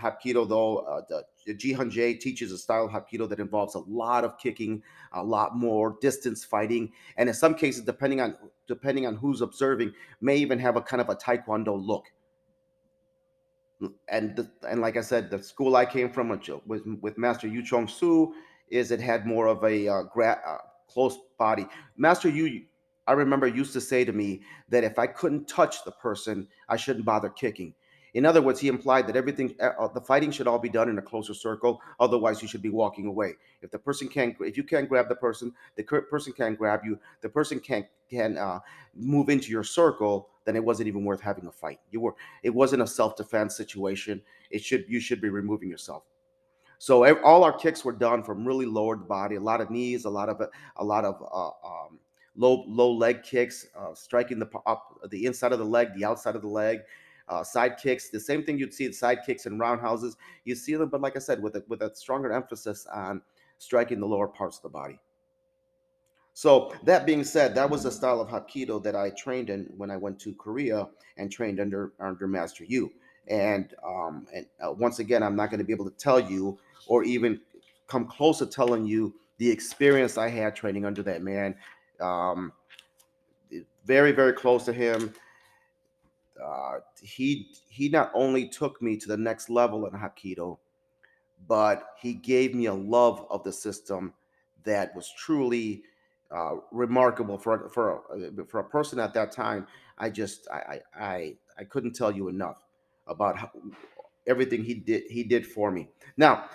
Hapkido, 0.00 0.48
though, 0.48 0.78
uh, 0.78 1.02
the, 1.08 1.24
the 1.46 1.54
Ji 1.54 1.72
Han 1.72 1.90
Jae 1.90 2.18
teaches 2.18 2.52
a 2.52 2.58
style 2.58 2.86
of 2.86 2.90
Hapkido 2.90 3.28
that 3.28 3.40
involves 3.40 3.74
a 3.74 3.80
lot 3.80 4.24
of 4.24 4.38
kicking, 4.38 4.82
a 5.12 5.22
lot 5.22 5.56
more 5.56 5.96
distance 6.00 6.44
fighting, 6.44 6.92
and 7.16 7.28
in 7.28 7.34
some 7.34 7.54
cases, 7.54 7.82
depending 7.82 8.20
on 8.20 8.36
depending 8.66 9.06
on 9.06 9.16
who's 9.16 9.40
observing, 9.40 9.92
may 10.20 10.36
even 10.36 10.58
have 10.58 10.76
a 10.76 10.80
kind 10.80 11.00
of 11.00 11.08
a 11.08 11.16
Taekwondo 11.16 11.74
look 11.74 12.06
and 14.08 14.36
the, 14.36 14.50
and 14.68 14.80
like 14.80 14.96
I 14.96 15.00
said, 15.00 15.30
the 15.30 15.42
school 15.42 15.76
I 15.76 15.84
came 15.84 16.10
from 16.10 16.28
with 16.66 16.82
with 17.00 17.18
Master 17.18 17.48
Yu 17.48 17.64
Chong 17.64 17.88
Su 17.88 18.34
is 18.68 18.90
it 18.90 19.00
had 19.00 19.26
more 19.26 19.46
of 19.46 19.62
a 19.64 19.88
uh, 19.88 20.02
gra- 20.04 20.40
uh, 20.46 20.58
close 20.88 21.18
body. 21.38 21.66
Master 21.96 22.28
Yu, 22.28 22.62
I 23.06 23.12
remember 23.12 23.46
used 23.46 23.72
to 23.74 23.80
say 23.80 24.04
to 24.04 24.12
me 24.12 24.42
that 24.68 24.84
if 24.84 24.98
I 24.98 25.06
couldn't 25.06 25.48
touch 25.48 25.84
the 25.84 25.92
person, 25.92 26.48
I 26.68 26.76
shouldn't 26.76 27.04
bother 27.04 27.28
kicking. 27.28 27.74
In 28.14 28.26
other 28.26 28.42
words, 28.42 28.60
he 28.60 28.68
implied 28.68 29.06
that 29.06 29.16
everything, 29.16 29.54
uh, 29.60 29.70
uh 29.78 29.88
the 29.88 30.00
fighting 30.00 30.30
should 30.30 30.46
all 30.46 30.58
be 30.58 30.68
done 30.68 30.88
in 30.88 30.98
a 30.98 31.02
closer 31.02 31.34
circle. 31.34 31.80
Otherwise, 31.98 32.42
you 32.42 32.48
should 32.48 32.62
be 32.62 32.68
walking 32.68 33.06
away. 33.06 33.34
If 33.62 33.70
the 33.70 33.78
person 33.78 34.08
can't, 34.08 34.36
if 34.40 34.56
you 34.56 34.64
can't 34.64 34.88
grab 34.88 35.08
the 35.08 35.16
person, 35.16 35.52
the 35.76 35.82
person 35.82 36.32
can't 36.32 36.58
grab 36.58 36.80
you. 36.84 36.98
The 37.22 37.28
person 37.28 37.58
can't 37.58 37.86
can 38.10 38.36
uh, 38.36 38.60
move 38.94 39.28
into 39.30 39.50
your 39.50 39.64
circle. 39.64 40.28
Then 40.44 40.56
it 40.56 40.64
wasn't 40.64 40.88
even 40.88 41.04
worth 41.04 41.20
having 41.20 41.46
a 41.46 41.52
fight. 41.52 41.80
You 41.90 42.00
were, 42.00 42.14
it 42.42 42.50
wasn't 42.50 42.82
a 42.82 42.86
self 42.86 43.16
defense 43.16 43.56
situation. 43.56 44.20
It 44.50 44.62
should, 44.62 44.84
you 44.88 45.00
should 45.00 45.20
be 45.20 45.30
removing 45.30 45.70
yourself. 45.70 46.02
So 46.78 47.06
all 47.22 47.44
our 47.44 47.52
kicks 47.52 47.84
were 47.84 47.92
done 47.92 48.24
from 48.24 48.44
really 48.44 48.66
lowered 48.66 49.06
body, 49.06 49.36
a 49.36 49.40
lot 49.40 49.60
of 49.60 49.70
knees, 49.70 50.04
a 50.04 50.10
lot 50.10 50.28
of 50.28 50.42
a 50.76 50.84
lot 50.84 51.04
of 51.04 51.22
uh, 51.22 51.46
um, 51.64 52.00
low 52.34 52.64
low 52.66 52.90
leg 52.90 53.22
kicks, 53.22 53.68
uh, 53.78 53.94
striking 53.94 54.40
the 54.40 54.50
up 54.66 54.98
the 55.08 55.24
inside 55.24 55.52
of 55.52 55.60
the 55.60 55.64
leg, 55.64 55.94
the 55.94 56.04
outside 56.04 56.34
of 56.34 56.42
the 56.42 56.48
leg 56.48 56.80
uh, 57.32 57.42
side 57.42 57.78
kicks, 57.78 58.10
the 58.10 58.20
same 58.20 58.44
thing 58.44 58.58
you'd 58.58 58.74
see 58.74 58.84
in 58.84 58.92
side 58.92 59.20
kicks 59.24 59.46
and 59.46 59.58
roundhouses. 59.58 60.16
You 60.44 60.54
see 60.54 60.74
them, 60.74 60.90
but 60.90 61.00
like 61.00 61.16
I 61.16 61.18
said, 61.18 61.42
with 61.42 61.56
a, 61.56 61.64
with 61.66 61.80
a 61.80 61.94
stronger 61.94 62.30
emphasis 62.30 62.86
on 62.92 63.22
striking 63.56 64.00
the 64.00 64.06
lower 64.06 64.28
parts 64.28 64.58
of 64.58 64.64
the 64.64 64.68
body. 64.68 64.98
So 66.34 66.74
that 66.84 67.06
being 67.06 67.24
said, 67.24 67.54
that 67.54 67.68
was 67.68 67.84
the 67.84 67.90
style 67.90 68.20
of 68.20 68.28
Hapkido 68.28 68.82
that 68.82 68.94
I 68.94 69.10
trained 69.10 69.48
in 69.48 69.66
when 69.76 69.90
I 69.90 69.96
went 69.96 70.18
to 70.20 70.34
Korea 70.34 70.88
and 71.16 71.32
trained 71.32 71.58
under 71.58 71.92
under 72.00 72.26
Master 72.26 72.64
Yu. 72.64 72.90
And 73.28 73.74
um, 73.84 74.26
and 74.34 74.46
uh, 74.62 74.72
once 74.72 74.98
again, 74.98 75.22
I'm 75.22 75.36
not 75.36 75.50
going 75.50 75.58
to 75.58 75.64
be 75.64 75.72
able 75.72 75.88
to 75.90 75.96
tell 75.96 76.20
you 76.20 76.58
or 76.86 77.02
even 77.04 77.40
come 77.86 78.06
close 78.06 78.38
to 78.38 78.46
telling 78.46 78.86
you 78.86 79.14
the 79.38 79.50
experience 79.50 80.18
I 80.18 80.28
had 80.28 80.56
training 80.56 80.84
under 80.84 81.02
that 81.02 81.22
man. 81.22 81.54
Um, 82.00 82.52
very 83.84 84.12
very 84.12 84.32
close 84.32 84.64
to 84.64 84.72
him 84.72 85.12
uh, 86.42 86.78
he 87.02 87.48
he 87.68 87.88
not 87.88 88.10
only 88.14 88.48
took 88.48 88.80
me 88.80 88.96
to 88.96 89.08
the 89.08 89.16
next 89.16 89.50
level 89.50 89.86
in 89.86 89.92
Hapkido, 89.92 90.58
but 91.48 91.88
he 92.00 92.14
gave 92.14 92.54
me 92.54 92.66
a 92.66 92.74
love 92.74 93.26
of 93.30 93.42
the 93.44 93.52
system 93.52 94.12
that 94.64 94.94
was 94.94 95.12
truly 95.16 95.82
uh, 96.30 96.56
remarkable 96.70 97.38
for 97.38 97.68
for 97.68 98.02
uh, 98.12 98.44
for 98.48 98.60
a 98.60 98.64
person 98.64 98.98
at 98.98 99.14
that 99.14 99.32
time. 99.32 99.66
I 99.98 100.10
just 100.10 100.48
I 100.50 100.80
I 100.98 101.36
I 101.58 101.64
couldn't 101.64 101.94
tell 101.94 102.12
you 102.12 102.28
enough 102.28 102.62
about 103.06 103.36
how, 103.36 103.50
everything 104.26 104.64
he 104.64 104.74
did 104.74 105.04
he 105.10 105.24
did 105.24 105.46
for 105.46 105.70
me. 105.70 105.88
Now, 106.16 106.46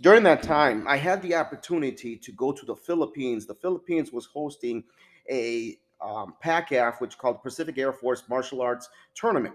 during 0.00 0.22
that 0.24 0.42
time, 0.42 0.86
I 0.88 0.96
had 0.96 1.20
the 1.22 1.34
opportunity 1.34 2.16
to 2.16 2.32
go 2.32 2.52
to 2.52 2.64
the 2.64 2.76
Philippines. 2.76 3.46
The 3.46 3.54
Philippines 3.54 4.12
was 4.12 4.26
hosting 4.26 4.84
a 5.28 5.76
um, 6.02 6.34
PACAF, 6.44 7.00
which 7.00 7.18
called 7.18 7.42
Pacific 7.42 7.78
Air 7.78 7.92
Force 7.92 8.24
Martial 8.28 8.60
Arts 8.60 8.88
Tournament. 9.14 9.54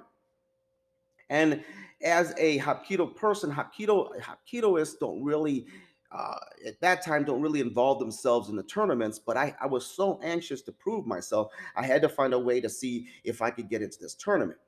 And 1.29 1.63
as 2.03 2.33
a 2.37 2.59
Hapkido 2.59 3.15
person, 3.15 3.51
Hapkido 3.51 4.11
Hapkidoists 4.19 4.99
don't 4.99 5.23
really 5.23 5.65
uh, 6.11 6.35
at 6.65 6.79
that 6.79 7.03
time 7.03 7.23
don't 7.23 7.41
really 7.41 7.59
involve 7.59 7.99
themselves 7.99 8.49
in 8.49 8.55
the 8.55 8.63
tournaments, 8.63 9.19
but 9.19 9.35
I, 9.35 9.53
I 9.59 9.65
was 9.65 9.85
so 9.85 10.19
anxious 10.23 10.61
to 10.61 10.71
prove 10.71 11.05
myself. 11.05 11.51
I 11.75 11.85
had 11.85 12.01
to 12.03 12.09
find 12.09 12.33
a 12.33 12.39
way 12.39 12.61
to 12.61 12.69
see 12.69 13.07
if 13.23 13.41
I 13.41 13.49
could 13.49 13.69
get 13.69 13.81
into 13.81 13.97
this 13.99 14.15
tournament. 14.15 14.59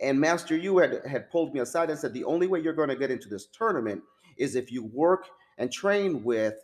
And 0.00 0.18
Master 0.18 0.56
Yu 0.56 0.78
had, 0.78 1.00
had 1.06 1.30
pulled 1.30 1.54
me 1.54 1.60
aside 1.60 1.90
and 1.90 1.98
said, 1.98 2.14
the 2.14 2.24
only 2.24 2.46
way 2.46 2.60
you're 2.60 2.72
going 2.72 2.88
to 2.88 2.96
get 2.96 3.10
into 3.10 3.28
this 3.28 3.46
tournament 3.46 4.02
is 4.36 4.56
if 4.56 4.72
you 4.72 4.84
work 4.86 5.26
and 5.58 5.70
train 5.70 6.24
with 6.24 6.54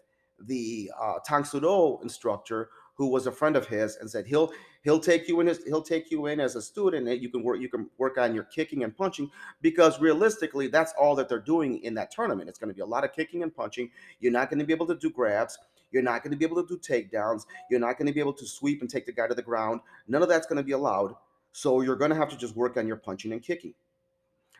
the 0.40 0.90
uh, 1.00 1.14
Tang 1.24 1.44
Soo 1.44 1.60
Do 1.60 1.98
instructor 2.02 2.70
who 2.94 3.08
was 3.08 3.26
a 3.26 3.32
friend 3.32 3.56
of 3.56 3.66
his 3.66 3.96
and 3.96 4.10
said 4.10 4.26
he'll 4.26 4.52
he'll 4.82 5.00
take 5.00 5.28
you 5.28 5.40
in 5.40 5.48
as 5.48 5.62
he'll 5.64 5.82
take 5.82 6.10
you 6.10 6.26
in 6.26 6.40
as 6.40 6.56
a 6.56 6.62
student 6.62 7.08
and 7.08 7.22
you 7.22 7.28
can 7.28 7.42
work 7.42 7.60
you 7.60 7.68
can 7.68 7.88
work 7.98 8.18
on 8.18 8.34
your 8.34 8.44
kicking 8.44 8.84
and 8.84 8.96
punching 8.96 9.30
because 9.62 10.00
realistically 10.00 10.68
that's 10.68 10.92
all 10.98 11.14
that 11.14 11.28
they're 11.28 11.38
doing 11.38 11.82
in 11.82 11.94
that 11.94 12.10
tournament. 12.10 12.48
It's 12.48 12.58
going 12.58 12.70
to 12.70 12.74
be 12.74 12.82
a 12.82 12.86
lot 12.86 13.04
of 13.04 13.12
kicking 13.12 13.42
and 13.42 13.54
punching. 13.54 13.90
You're 14.20 14.32
not 14.32 14.50
going 14.50 14.60
to 14.60 14.64
be 14.64 14.72
able 14.72 14.86
to 14.86 14.94
do 14.94 15.10
grabs. 15.10 15.58
You're 15.90 16.02
not 16.02 16.22
going 16.22 16.32
to 16.32 16.36
be 16.36 16.44
able 16.44 16.62
to 16.62 16.68
do 16.68 16.78
takedowns. 16.78 17.44
You're 17.70 17.80
not 17.80 17.98
going 17.98 18.06
to 18.06 18.12
be 18.12 18.20
able 18.20 18.32
to 18.34 18.46
sweep 18.46 18.80
and 18.80 18.90
take 18.90 19.06
the 19.06 19.12
guy 19.12 19.28
to 19.28 19.34
the 19.34 19.42
ground. 19.42 19.80
None 20.08 20.22
of 20.22 20.28
that's 20.28 20.46
going 20.46 20.56
to 20.56 20.64
be 20.64 20.72
allowed. 20.72 21.14
So 21.52 21.82
you're 21.82 21.94
going 21.94 22.10
to 22.10 22.16
have 22.16 22.28
to 22.30 22.36
just 22.36 22.56
work 22.56 22.76
on 22.76 22.88
your 22.88 22.96
punching 22.96 23.32
and 23.32 23.42
kicking. 23.42 23.74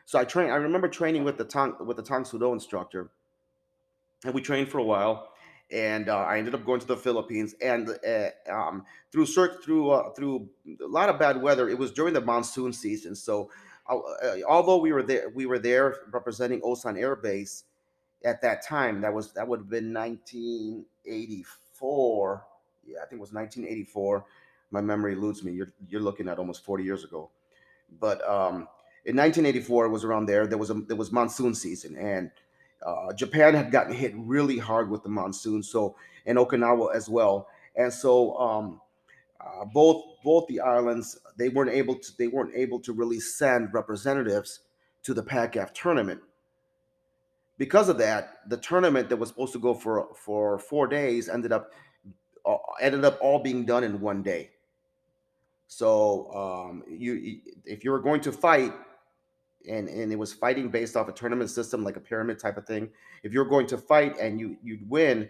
So 0.05 0.19
i 0.19 0.23
train 0.23 0.51
i 0.51 0.55
remember 0.55 0.87
training 0.87 1.23
with 1.23 1.37
the 1.37 1.43
tang 1.43 1.75
with 1.83 1.97
the 1.97 2.03
tang 2.03 2.25
soo 2.25 2.37
do 2.37 2.53
instructor 2.53 3.09
and 4.23 4.33
we 4.33 4.41
trained 4.41 4.69
for 4.69 4.77
a 4.77 4.83
while 4.83 5.29
and 5.71 6.09
uh, 6.09 6.17
I 6.17 6.37
ended 6.37 6.53
up 6.53 6.65
going 6.65 6.79
to 6.79 6.87
the 6.87 6.97
Philippines. 6.97 7.55
And 7.61 7.89
uh, 8.07 8.29
um, 8.51 8.85
through 9.11 9.25
through 9.25 9.91
uh, 9.91 10.13
through 10.13 10.47
a 10.83 10.87
lot 10.87 11.09
of 11.09 11.19
bad 11.19 11.41
weather, 11.41 11.69
it 11.69 11.77
was 11.77 11.91
during 11.91 12.13
the 12.13 12.21
monsoon 12.21 12.71
season. 12.73 13.15
So 13.15 13.49
uh, 13.89 14.01
although 14.47 14.77
we 14.77 14.91
were 14.91 15.03
there, 15.03 15.29
we 15.29 15.45
were 15.45 15.59
there 15.59 15.97
representing 16.11 16.61
Osan 16.61 16.99
Air 16.99 17.15
Base 17.15 17.65
at 18.23 18.41
that 18.41 18.65
time. 18.65 19.01
That 19.01 19.13
was 19.13 19.33
that 19.33 19.47
would 19.47 19.59
have 19.59 19.69
been 19.69 19.93
1984. 19.93 22.45
Yeah, 22.85 22.97
I 22.97 23.05
think 23.05 23.19
it 23.19 23.21
was 23.21 23.33
1984. 23.33 24.25
My 24.71 24.81
memory 24.81 25.13
eludes 25.13 25.43
me. 25.43 25.51
You're 25.53 25.71
you're 25.87 26.01
looking 26.01 26.27
at 26.27 26.39
almost 26.39 26.65
40 26.65 26.83
years 26.83 27.03
ago. 27.03 27.29
But 27.99 28.27
um, 28.27 28.67
in 29.05 29.15
1984, 29.15 29.85
it 29.85 29.89
was 29.89 30.03
around 30.03 30.25
there. 30.25 30.47
There 30.47 30.57
was 30.57 30.71
a 30.71 30.73
there 30.73 30.97
was 30.97 31.11
monsoon 31.11 31.53
season 31.53 31.95
and 31.95 32.31
uh, 32.85 33.13
Japan 33.13 33.53
had 33.53 33.71
gotten 33.71 33.93
hit 33.93 34.13
really 34.15 34.57
hard 34.57 34.89
with 34.89 35.03
the 35.03 35.09
monsoon, 35.09 35.61
so 35.63 35.95
and 36.25 36.37
Okinawa 36.37 36.95
as 36.95 37.09
well, 37.09 37.47
and 37.75 37.93
so 37.93 38.35
um, 38.37 38.81
uh, 39.39 39.65
both 39.65 40.03
both 40.23 40.47
the 40.47 40.59
islands 40.59 41.19
they 41.37 41.49
weren't 41.49 41.71
able 41.71 41.95
to 41.95 42.17
they 42.17 42.27
weren't 42.27 42.55
able 42.55 42.79
to 42.79 42.93
really 42.93 43.19
send 43.19 43.73
representatives 43.73 44.61
to 45.03 45.13
the 45.13 45.23
PACAF 45.23 45.73
tournament. 45.73 46.21
Because 47.57 47.87
of 47.87 47.97
that, 47.99 48.39
the 48.49 48.57
tournament 48.57 49.07
that 49.09 49.17
was 49.17 49.29
supposed 49.29 49.53
to 49.53 49.59
go 49.59 49.73
for 49.73 50.09
for 50.15 50.59
four 50.59 50.87
days 50.87 51.29
ended 51.29 51.51
up 51.51 51.73
uh, 52.45 52.57
ended 52.81 53.05
up 53.05 53.17
all 53.21 53.39
being 53.39 53.65
done 53.65 53.83
in 53.83 54.01
one 54.01 54.21
day. 54.23 54.51
So 55.67 56.31
um, 56.33 56.83
you 56.87 57.39
if 57.65 57.83
you 57.83 57.91
were 57.91 58.01
going 58.01 58.21
to 58.21 58.31
fight 58.31 58.73
and 59.67 59.87
and 59.89 60.11
it 60.11 60.15
was 60.17 60.33
fighting 60.33 60.69
based 60.69 60.95
off 60.95 61.07
a 61.07 61.11
tournament 61.11 61.49
system 61.49 61.83
like 61.83 61.97
a 61.97 61.99
pyramid 61.99 62.39
type 62.39 62.57
of 62.57 62.65
thing. 62.65 62.89
If 63.23 63.33
you're 63.33 63.45
going 63.45 63.67
to 63.67 63.77
fight 63.77 64.17
and 64.19 64.39
you 64.39 64.57
you'd 64.63 64.87
win 64.89 65.29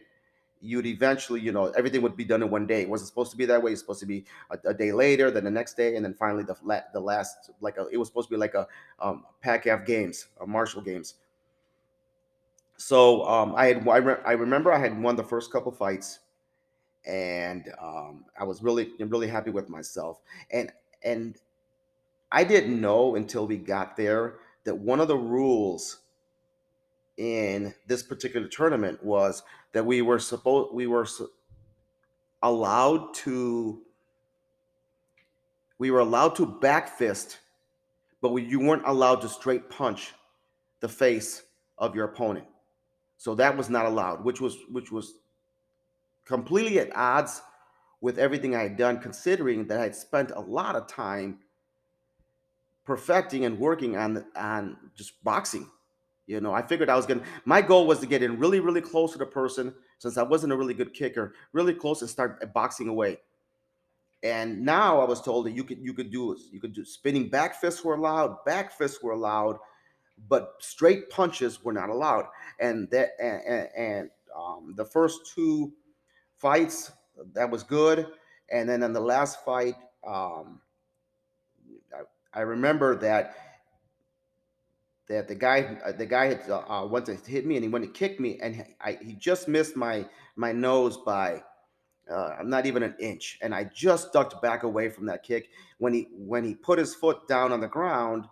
you'd 0.61 0.85
eventually 0.85 1.41
you 1.41 1.51
know 1.51 1.65
everything 1.77 2.01
would 2.01 2.15
be 2.15 2.25
done 2.25 2.41
in 2.41 2.49
one 2.49 2.65
day. 2.65 2.81
It 2.81 2.89
wasn't 2.89 3.09
supposed 3.09 3.31
to 3.31 3.37
be 3.37 3.45
that 3.45 3.61
way. 3.61 3.71
It's 3.71 3.81
supposed 3.81 3.99
to 3.99 4.05
be 4.05 4.25
a, 4.49 4.69
a 4.69 4.73
day 4.73 4.91
later 4.91 5.29
then 5.31 5.43
the 5.43 5.51
next 5.51 5.75
day 5.75 5.95
and 5.95 6.03
then 6.03 6.13
finally 6.13 6.43
the 6.43 6.55
the 6.93 6.99
last 6.99 7.51
like 7.61 7.77
a, 7.77 7.87
it 7.87 7.97
was 7.97 8.07
supposed 8.07 8.29
to 8.29 8.35
be 8.35 8.39
like 8.39 8.53
a 8.53 8.67
um 8.99 9.25
PACAF 9.43 9.85
games 9.85 10.27
a 10.41 10.47
martial 10.47 10.81
games. 10.81 11.15
So 12.77 13.25
um 13.25 13.55
i 13.55 13.67
had 13.67 13.87
I, 13.87 13.97
re- 13.97 14.23
I 14.25 14.33
remember 14.33 14.71
i 14.71 14.79
had 14.79 15.01
won 15.01 15.15
the 15.15 15.23
first 15.23 15.51
couple 15.51 15.71
fights 15.71 16.19
and 17.05 17.71
um, 17.81 18.25
I 18.39 18.43
was 18.43 18.63
really 18.63 18.91
really 18.99 19.27
happy 19.27 19.51
with 19.51 19.69
myself. 19.69 20.21
And 20.51 20.71
and 21.03 21.37
I 22.35 22.43
didn't 22.43 22.81
know 22.81 23.15
until 23.15 23.47
we 23.47 23.55
got 23.55 23.95
there 23.95 24.39
that 24.65 24.75
one 24.75 24.99
of 24.99 25.07
the 25.07 25.15
rules 25.15 25.99
in 27.15 27.73
this 27.87 28.03
particular 28.03 28.49
tournament 28.49 29.01
was 29.01 29.41
that 29.71 29.85
we 29.85 30.01
were 30.01 30.19
supposed 30.19 30.73
we 30.73 30.85
were 30.85 31.07
allowed 32.43 33.13
to 33.13 33.81
we 35.77 35.91
were 35.91 36.01
allowed 36.01 36.35
to 36.35 36.45
back 36.45 36.97
fist, 36.97 37.39
but 38.21 38.33
we, 38.33 38.43
you 38.43 38.59
weren't 38.59 38.85
allowed 38.85 39.21
to 39.21 39.29
straight 39.29 39.69
punch 39.69 40.13
the 40.81 40.89
face 40.89 41.43
of 41.77 41.95
your 41.95 42.03
opponent. 42.03 42.47
So 43.15 43.33
that 43.35 43.55
was 43.55 43.69
not 43.69 43.85
allowed, 43.85 44.25
which 44.25 44.41
was 44.41 44.57
which 44.69 44.91
was 44.91 45.13
completely 46.25 46.79
at 46.79 46.93
odds 46.97 47.41
with 48.01 48.19
everything 48.19 48.57
I 48.57 48.63
had 48.63 48.75
done, 48.75 48.99
considering 48.99 49.67
that 49.67 49.79
I 49.79 49.83
had 49.83 49.95
spent 49.95 50.31
a 50.31 50.41
lot 50.41 50.75
of 50.75 50.85
time 50.87 51.39
perfecting 52.85 53.45
and 53.45 53.59
working 53.59 53.97
on 53.97 54.25
on 54.35 54.77
just 54.95 55.23
boxing. 55.23 55.69
You 56.27 56.41
know, 56.41 56.53
I 56.53 56.61
figured 56.61 56.89
I 56.89 56.95
was 56.95 57.05
gonna. 57.05 57.23
My 57.45 57.61
goal 57.61 57.85
was 57.85 57.99
to 57.99 58.07
get 58.07 58.23
in 58.23 58.39
really, 58.39 58.59
really 58.59 58.81
close 58.81 59.11
to 59.11 59.17
the 59.17 59.25
person, 59.25 59.73
since 59.99 60.17
I 60.17 60.23
wasn't 60.23 60.53
a 60.53 60.57
really 60.57 60.73
good 60.73 60.93
kicker, 60.93 61.33
really 61.53 61.73
close 61.73 62.01
and 62.01 62.09
start 62.09 62.53
boxing 62.53 62.87
away. 62.87 63.17
And 64.23 64.65
now 64.65 64.99
I 64.99 65.05
was 65.05 65.21
told 65.21 65.45
that 65.45 65.51
you 65.51 65.63
could 65.63 65.79
you 65.79 65.93
could 65.93 66.11
do 66.11 66.35
you 66.51 66.59
could 66.59 66.73
do 66.73 66.83
spinning 66.83 67.29
back 67.29 67.61
fists 67.61 67.83
were 67.83 67.95
allowed, 67.95 68.43
back 68.43 68.71
fists 68.71 69.03
were 69.03 69.11
allowed, 69.11 69.57
but 70.27 70.53
straight 70.59 71.09
punches 71.11 71.63
were 71.63 71.73
not 71.73 71.89
allowed. 71.89 72.25
And 72.59 72.89
that 72.89 73.09
and, 73.21 73.69
and 73.77 74.09
um, 74.35 74.73
the 74.75 74.85
first 74.85 75.31
two 75.35 75.73
fights 76.37 76.91
that 77.33 77.49
was 77.49 77.61
good, 77.61 78.07
and 78.51 78.67
then 78.67 78.81
in 78.81 78.93
the 78.93 78.99
last 78.99 79.45
fight, 79.45 79.75
um, 80.07 80.59
I, 82.35 82.41
remember 82.41 82.95
that 82.97 83.35
that 85.07 85.27
the 85.27 85.35
guy 85.35 85.77
uh, 85.85 85.91
the 85.91 86.05
guy 86.05 86.25
had 86.27 86.49
uh, 86.49 86.63
uh, 86.67 86.85
went 86.85 87.05
to 87.07 87.15
hit 87.15 87.45
me 87.45 87.55
and 87.55 87.63
he 87.63 87.69
went 87.69 87.85
to 87.85 87.91
kick 87.91 88.19
me 88.19 88.39
and 88.41 88.65
I, 88.81 88.97
he 89.01 89.13
just 89.13 89.47
missed 89.47 89.75
my 89.75 90.05
my 90.35 90.51
nose 90.51 90.97
by 90.97 91.43
uh, 92.11 92.35
not 92.43 92.65
even 92.65 92.83
an 92.83 92.95
inch. 92.99 93.39
And 93.41 93.53
I 93.53 93.63
just 93.63 94.13
ducked 94.13 94.39
back 94.41 94.63
away 94.63 94.89
from 94.89 95.05
that 95.07 95.23
kick. 95.23 95.49
When 95.79 95.93
he 95.93 96.07
when 96.17 96.43
he 96.43 96.55
put 96.55 96.79
his 96.79 96.93
foot 96.93 97.27
down 97.27 97.51
on 97.51 97.61
the 97.61 97.67
ground 97.67 98.25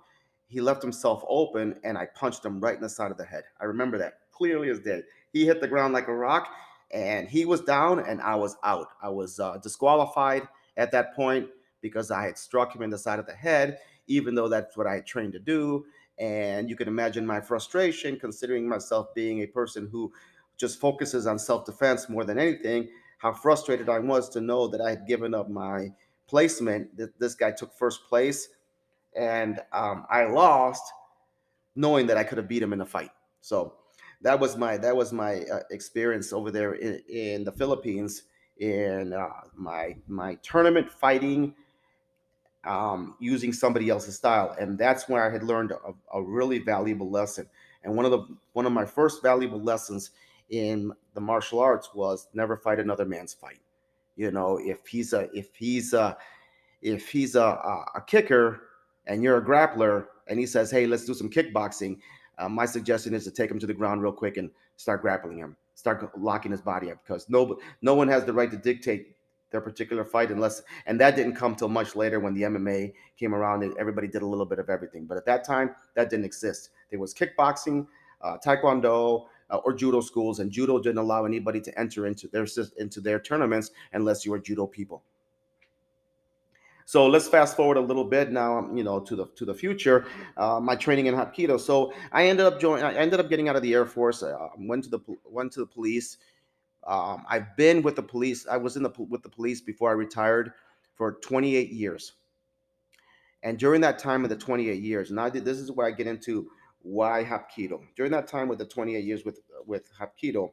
he 0.54 0.62
left 0.62 0.84
himself 0.84 1.24
open 1.28 1.80
and 1.84 1.98
I 1.98 2.06
punched 2.06 2.46
him 2.46 2.60
right 2.60 2.76
in 2.76 2.82
the 2.82 2.88
side 2.88 3.10
of 3.10 3.18
the 3.18 3.26
head. 3.26 3.44
I 3.60 3.66
remember 3.66 3.98
that 3.98 4.20
clearly 4.32 4.70
as 4.70 4.80
day. 4.80 5.02
He 5.32 5.48
hit 5.48 5.60
the 5.60 5.68
ground 5.68 5.96
like 5.96 6.08
a 6.08 6.14
rock 6.14 6.48
and 6.92 7.28
he 7.28 7.46
was 7.46 7.62
down 7.62 8.00
and 8.00 8.22
I 8.22 8.36
was 8.36 8.56
out. 8.64 8.90
I 9.02 9.10
was 9.10 9.40
uh, 9.40 9.58
disqualified 9.58 10.48
at 10.78 10.92
that 10.92 11.16
point 11.16 11.48
because 11.82 12.12
I 12.12 12.24
had 12.24 12.38
struck 12.38 12.76
him 12.76 12.84
in 12.84 12.92
the 12.92 13.00
side 13.00 13.18
of 13.18 13.26
the 13.26 13.34
head 13.34 13.80
even 14.08 14.36
though 14.36 14.48
that's 14.48 14.76
what 14.78 14.88
I 14.88 15.02
trained 15.02 15.34
to 15.34 15.40
do 15.40 15.86
and 16.20 16.70
you 16.70 16.76
can 16.76 16.88
imagine 16.88 17.26
my 17.26 17.42
frustration 17.42 18.20
considering 18.20 18.68
myself 18.68 19.14
being 19.16 19.42
a 19.42 19.48
person 19.48 19.90
who 19.92 20.12
just 20.58 20.80
focuses 20.80 21.26
on 21.26 21.40
self 21.40 21.66
defense 21.66 22.08
more 22.10 22.24
than 22.24 22.38
anything, 22.38 22.90
how 23.18 23.34
frustrated 23.34 23.90
I 23.90 24.00
was 24.00 24.30
to 24.30 24.42
know 24.42 24.68
that 24.68 24.82
I 24.82 24.92
had 24.92 25.08
given 25.08 25.34
up 25.34 25.50
my 25.50 25.92
placement, 26.28 26.96
that 26.98 27.20
this 27.20 27.36
guy 27.36 27.52
took 27.52 27.74
first 27.74 28.06
place, 28.08 28.50
and 29.16 29.60
um, 29.72 30.06
I 30.10 30.26
lost 30.26 30.84
knowing 31.76 32.08
that 32.08 32.18
I 32.18 32.24
could 32.24 32.38
have 32.38 32.48
beat 32.48 32.62
him 32.62 32.74
in 32.74 32.82
a 32.82 32.86
fight. 32.86 33.12
So 33.42 33.74
that 34.22 34.40
was 34.40 34.56
my 34.56 34.78
that 34.78 34.96
was 34.96 35.12
my 35.12 35.42
uh, 35.52 35.62
experience 35.72 36.32
over 36.32 36.52
there 36.52 36.74
in, 36.74 37.02
in 37.10 37.44
the 37.44 37.52
Philippines 37.52 38.24
in 38.60 39.14
uh, 39.14 39.28
my 39.56 39.98
my 40.08 40.36
tournament 40.36 40.92
fighting 40.92 41.56
um, 42.66 43.16
using 43.20 43.52
somebody 43.52 43.90
else's 43.90 44.16
style, 44.16 44.56
and 44.60 44.78
that's 44.78 45.10
where 45.10 45.26
I 45.26 45.32
had 45.32 45.44
learned 45.44 45.72
a, 45.72 45.94
a, 46.14 46.22
really 46.22 46.60
valuable 46.60 47.10
lesson. 47.10 47.48
And 47.84 47.96
one 47.96 48.06
of 48.06 48.12
the 48.12 48.26
one 48.54 48.66
of 48.66 48.72
my 48.72 48.86
first 48.86 49.22
valuable 49.22 49.62
lessons 49.62 50.12
in 50.50 50.92
the 51.14 51.22
martial 51.22 51.60
arts 51.60 51.94
was 51.94 52.30
never 52.34 52.56
fight 52.56 52.80
another 52.80 53.06
man's 53.06 53.34
fight. 53.34 53.60
You 54.16 54.32
know, 54.32 54.60
if 54.62 54.88
he's 54.88 55.14
a 55.14 55.30
if 55.36 55.56
he's 55.56 55.94
a 55.94 56.18
if 56.82 57.10
he's 57.10 57.36
a, 57.36 57.42
a, 57.42 57.86
a 57.96 58.02
kicker 58.02 58.62
and 59.08 59.24
you're 59.24 59.38
a 59.38 59.46
grappler, 59.46 60.06
and 60.28 60.40
he 60.40 60.46
says, 60.46 60.72
"Hey, 60.72 60.88
let's 60.88 61.06
do 61.06 61.14
some 61.14 61.30
kickboxing," 61.30 62.00
uh, 62.38 62.48
my 62.48 62.66
suggestion 62.66 63.14
is 63.14 63.26
to 63.26 63.32
take 63.32 63.52
him 63.52 63.60
to 63.60 63.68
the 63.68 63.74
ground 63.74 64.02
real 64.02 64.14
quick 64.14 64.38
and 64.38 64.50
start 64.78 65.02
grappling 65.02 65.38
him, 65.38 65.58
start 65.76 66.18
locking 66.18 66.52
his 66.52 66.62
body 66.62 66.92
up, 66.92 67.00
because 67.06 67.28
no 67.30 67.60
no 67.82 67.94
one 67.94 68.08
has 68.08 68.24
the 68.24 68.32
right 68.32 68.52
to 68.52 68.58
dictate 68.58 69.13
their 69.54 69.62
particular 69.62 70.04
fight 70.04 70.32
unless 70.32 70.64
and 70.88 71.00
that 71.00 71.16
didn't 71.16 71.36
come 71.36 71.56
till 71.56 71.70
much 71.70 71.96
later 71.96 72.20
when 72.20 72.34
the 72.34 72.42
MMA 72.42 72.92
came 73.16 73.34
around 73.34 73.64
and 73.64 73.78
everybody 73.78 74.08
did 74.08 74.24
a 74.24 74.26
little 74.26 74.46
bit 74.46 74.60
of 74.60 74.70
everything. 74.70 75.06
But 75.06 75.16
at 75.16 75.26
that 75.28 75.46
time, 75.46 75.74
that 75.94 76.10
didn't 76.10 76.26
exist. 76.26 76.72
There 76.90 77.00
was 77.00 77.14
kickboxing, 77.14 77.88
uh, 78.22 78.38
taekwondo, 78.46 79.28
uh, 79.52 79.58
or 79.58 79.74
judo 79.74 80.02
schools, 80.02 80.40
and 80.40 80.52
judo 80.52 80.80
didn't 80.80 80.98
allow 80.98 81.26
anybody 81.26 81.62
to 81.62 81.80
enter 81.80 82.08
into 82.08 82.28
their 82.28 82.48
into 82.78 83.00
their 83.00 83.20
tournaments 83.20 83.72
unless 83.94 84.26
you 84.26 84.32
were 84.32 84.40
judo 84.40 84.66
people. 84.66 85.04
So 86.86 87.08
let's 87.08 87.28
fast 87.28 87.56
forward 87.56 87.78
a 87.78 87.82
little 87.82 88.04
bit 88.04 88.32
now, 88.32 88.70
you 88.74 88.84
know, 88.84 89.00
to 89.00 89.16
the 89.16 89.28
to 89.36 89.46
the 89.46 89.54
future. 89.54 90.06
Uh, 90.36 90.60
my 90.60 90.76
training 90.76 91.06
in 91.06 91.16
Hapkido. 91.16 91.60
So 91.60 91.94
I 92.12 92.26
ended 92.26 92.46
up 92.46 92.60
joining. 92.60 92.84
I 92.84 92.96
ended 92.96 93.20
up 93.20 93.30
getting 93.30 93.48
out 93.48 93.56
of 93.56 93.62
the 93.62 93.74
Air 93.74 93.86
Force. 93.86 94.24
Uh, 94.24 94.50
went 94.58 94.84
to 94.86 94.90
the 94.90 95.00
went 95.24 95.52
to 95.54 95.60
the 95.60 95.68
police. 95.68 96.18
Um, 96.88 97.24
I've 97.30 97.56
been 97.56 97.82
with 97.82 97.96
the 97.96 98.04
police. 98.04 98.46
I 98.48 98.58
was 98.58 98.76
in 98.76 98.84
the 98.84 98.92
with 99.10 99.24
the 99.24 99.30
police 99.30 99.62
before 99.62 99.90
I 99.90 99.94
retired 99.94 100.52
for 100.96 101.14
28 101.14 101.72
years. 101.72 102.14
And 103.44 103.60
during 103.60 103.82
that 103.82 104.00
time 104.00 104.24
of 104.24 104.30
the 104.30 104.38
28 104.38 104.82
years, 104.82 105.10
and 105.10 105.20
I 105.20 105.30
did 105.30 105.46
this 105.46 105.58
is 105.58 105.72
where 105.72 105.88
I 105.88 105.92
get 105.92 106.08
into 106.08 106.50
why 106.82 107.24
Hapkido. 107.24 107.82
During 107.96 108.12
that 108.12 108.28
time 108.28 108.48
with 108.48 108.60
the 108.60 108.66
28 108.66 109.04
years 109.04 109.26
with 109.26 109.40
with 109.66 109.90
Hapkido, 110.00 110.52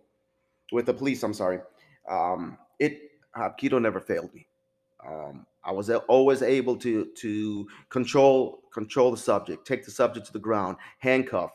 with 0.73 0.87
the 0.87 0.95
police, 0.95 1.23
I'm 1.23 1.35
sorry, 1.35 1.61
um, 2.09 2.59
it 2.79 3.11
Hapkido 3.37 3.81
never 3.81 4.01
failed 4.01 4.33
me. 4.35 4.47
Um, 5.07 5.47
I 5.65 5.73
was 5.73 5.91
always 5.91 6.43
able 6.43 6.77
to 6.77 7.07
to 7.07 7.69
control 7.89 8.63
control 8.73 9.11
the 9.11 9.17
subject, 9.17 9.67
take 9.67 9.85
the 9.85 9.91
subject 9.91 10.27
to 10.27 10.33
the 10.33 10.39
ground, 10.39 10.77
handcuff. 10.99 11.53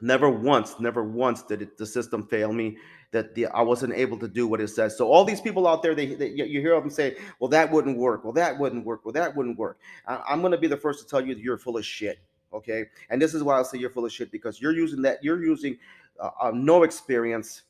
Never 0.00 0.28
once, 0.28 0.80
never 0.80 1.04
once 1.04 1.42
did 1.42 1.62
it, 1.62 1.78
the 1.78 1.86
system 1.86 2.26
fail 2.26 2.52
me 2.52 2.76
that 3.12 3.34
the, 3.34 3.46
I 3.46 3.62
wasn't 3.62 3.94
able 3.94 4.18
to 4.18 4.26
do 4.26 4.46
what 4.46 4.60
it 4.60 4.68
says. 4.68 4.96
So 4.96 5.10
all 5.10 5.24
these 5.24 5.40
people 5.40 5.68
out 5.68 5.82
there, 5.82 5.94
they, 5.94 6.14
they 6.14 6.28
you 6.30 6.60
hear 6.60 6.78
them 6.80 6.90
say, 6.90 7.16
"Well, 7.38 7.48
that 7.50 7.70
wouldn't 7.70 7.96
work. 7.96 8.24
Well, 8.24 8.32
that 8.32 8.58
wouldn't 8.58 8.84
work. 8.84 9.04
Well, 9.04 9.12
that 9.12 9.36
wouldn't 9.36 9.58
work." 9.58 9.78
I, 10.06 10.20
I'm 10.28 10.40
going 10.40 10.52
to 10.52 10.58
be 10.58 10.66
the 10.66 10.76
first 10.76 11.00
to 11.00 11.06
tell 11.06 11.24
you 11.24 11.34
that 11.34 11.40
you're 11.40 11.58
full 11.58 11.76
of 11.76 11.84
shit. 11.84 12.18
Okay, 12.52 12.86
and 13.08 13.22
this 13.22 13.32
is 13.34 13.42
why 13.42 13.58
I 13.58 13.62
say 13.62 13.78
you're 13.78 13.90
full 13.90 14.04
of 14.04 14.12
shit 14.12 14.32
because 14.32 14.60
you're 14.60 14.72
using 14.72 15.02
that. 15.02 15.22
You're 15.22 15.42
using 15.42 15.78
uh, 16.20 16.30
uh, 16.40 16.50
no 16.52 16.82
experience 16.82 17.62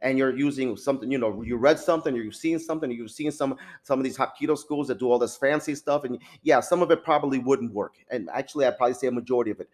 and 0.00 0.16
you're 0.16 0.36
using 0.36 0.76
something, 0.76 1.10
you 1.10 1.18
know, 1.18 1.42
you 1.42 1.56
read 1.56 1.78
something, 1.78 2.14
or 2.14 2.18
you've 2.18 2.36
seen 2.36 2.58
something, 2.58 2.88
or 2.88 2.92
you've 2.92 3.10
seen 3.10 3.32
some 3.32 3.56
some 3.82 3.98
of 3.98 4.04
these 4.04 4.16
Hapkido 4.16 4.56
schools 4.56 4.86
that 4.88 4.98
do 4.98 5.10
all 5.10 5.18
this 5.18 5.36
fancy 5.36 5.74
stuff, 5.74 6.04
and 6.04 6.18
yeah, 6.42 6.60
some 6.60 6.82
of 6.82 6.90
it 6.90 7.02
probably 7.02 7.38
wouldn't 7.38 7.72
work. 7.72 7.94
And 8.10 8.28
actually, 8.32 8.66
I'd 8.66 8.76
probably 8.76 8.94
say 8.94 9.08
a 9.08 9.12
majority 9.12 9.50
of 9.50 9.60
it. 9.60 9.68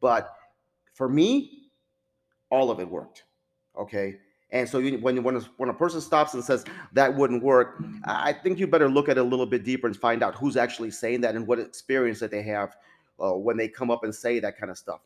But 0.00 0.34
for 0.94 1.08
me, 1.08 1.68
all 2.50 2.70
of 2.70 2.80
it 2.80 2.88
worked. 2.88 3.24
Okay. 3.78 4.18
And 4.50 4.68
so 4.68 4.78
you, 4.78 4.98
when 4.98 5.22
when 5.22 5.36
a, 5.36 5.40
when 5.56 5.68
a 5.70 5.74
person 5.74 6.00
stops 6.00 6.34
and 6.34 6.44
says 6.44 6.64
that 6.92 7.14
wouldn't 7.14 7.42
work, 7.42 7.82
I 8.04 8.32
think 8.32 8.58
you 8.58 8.66
better 8.66 8.88
look 8.88 9.08
at 9.08 9.18
it 9.18 9.20
a 9.20 9.24
little 9.24 9.46
bit 9.46 9.64
deeper 9.64 9.86
and 9.86 9.96
find 9.96 10.22
out 10.22 10.34
who's 10.36 10.56
actually 10.56 10.92
saying 10.92 11.22
that 11.22 11.34
and 11.34 11.46
what 11.46 11.58
experience 11.58 12.20
that 12.20 12.30
they 12.30 12.42
have 12.42 12.76
uh, 13.20 13.32
when 13.32 13.56
they 13.56 13.68
come 13.68 13.90
up 13.90 14.04
and 14.04 14.14
say 14.14 14.38
that 14.38 14.56
kind 14.56 14.70
of 14.70 14.78
stuff. 14.78 15.00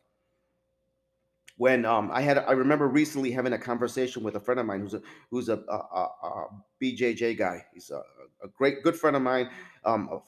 When 1.56 1.84
um, 1.84 2.10
I 2.12 2.22
had, 2.22 2.38
I 2.38 2.52
remember 2.52 2.88
recently 2.88 3.30
having 3.30 3.52
a 3.52 3.58
conversation 3.58 4.22
with 4.22 4.36
a 4.36 4.40
friend 4.40 4.60
of 4.60 4.66
mine 4.66 4.80
who's 4.80 4.94
a 4.94 5.02
who's 5.30 5.48
a, 5.48 5.62
a, 5.68 6.08
a 6.26 6.46
BJJ 6.82 7.36
guy. 7.36 7.64
He's 7.72 7.90
a, 7.90 8.02
a, 8.42 8.48
great 8.48 8.82
good 8.82 8.96
friend 8.96 9.14
of 9.14 9.22
mine, 9.22 9.50
um, 9.84 10.08
a 10.10 10.20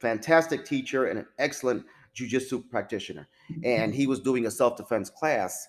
fantastic 0.00 0.66
teacher 0.66 1.06
and 1.06 1.20
an 1.20 1.26
excellent 1.38 1.84
jujitsu 2.14 2.68
practitioner. 2.68 3.28
And 3.62 3.94
he 3.94 4.06
was 4.06 4.20
doing 4.20 4.46
a 4.46 4.50
self 4.50 4.76
defense 4.76 5.08
class 5.08 5.68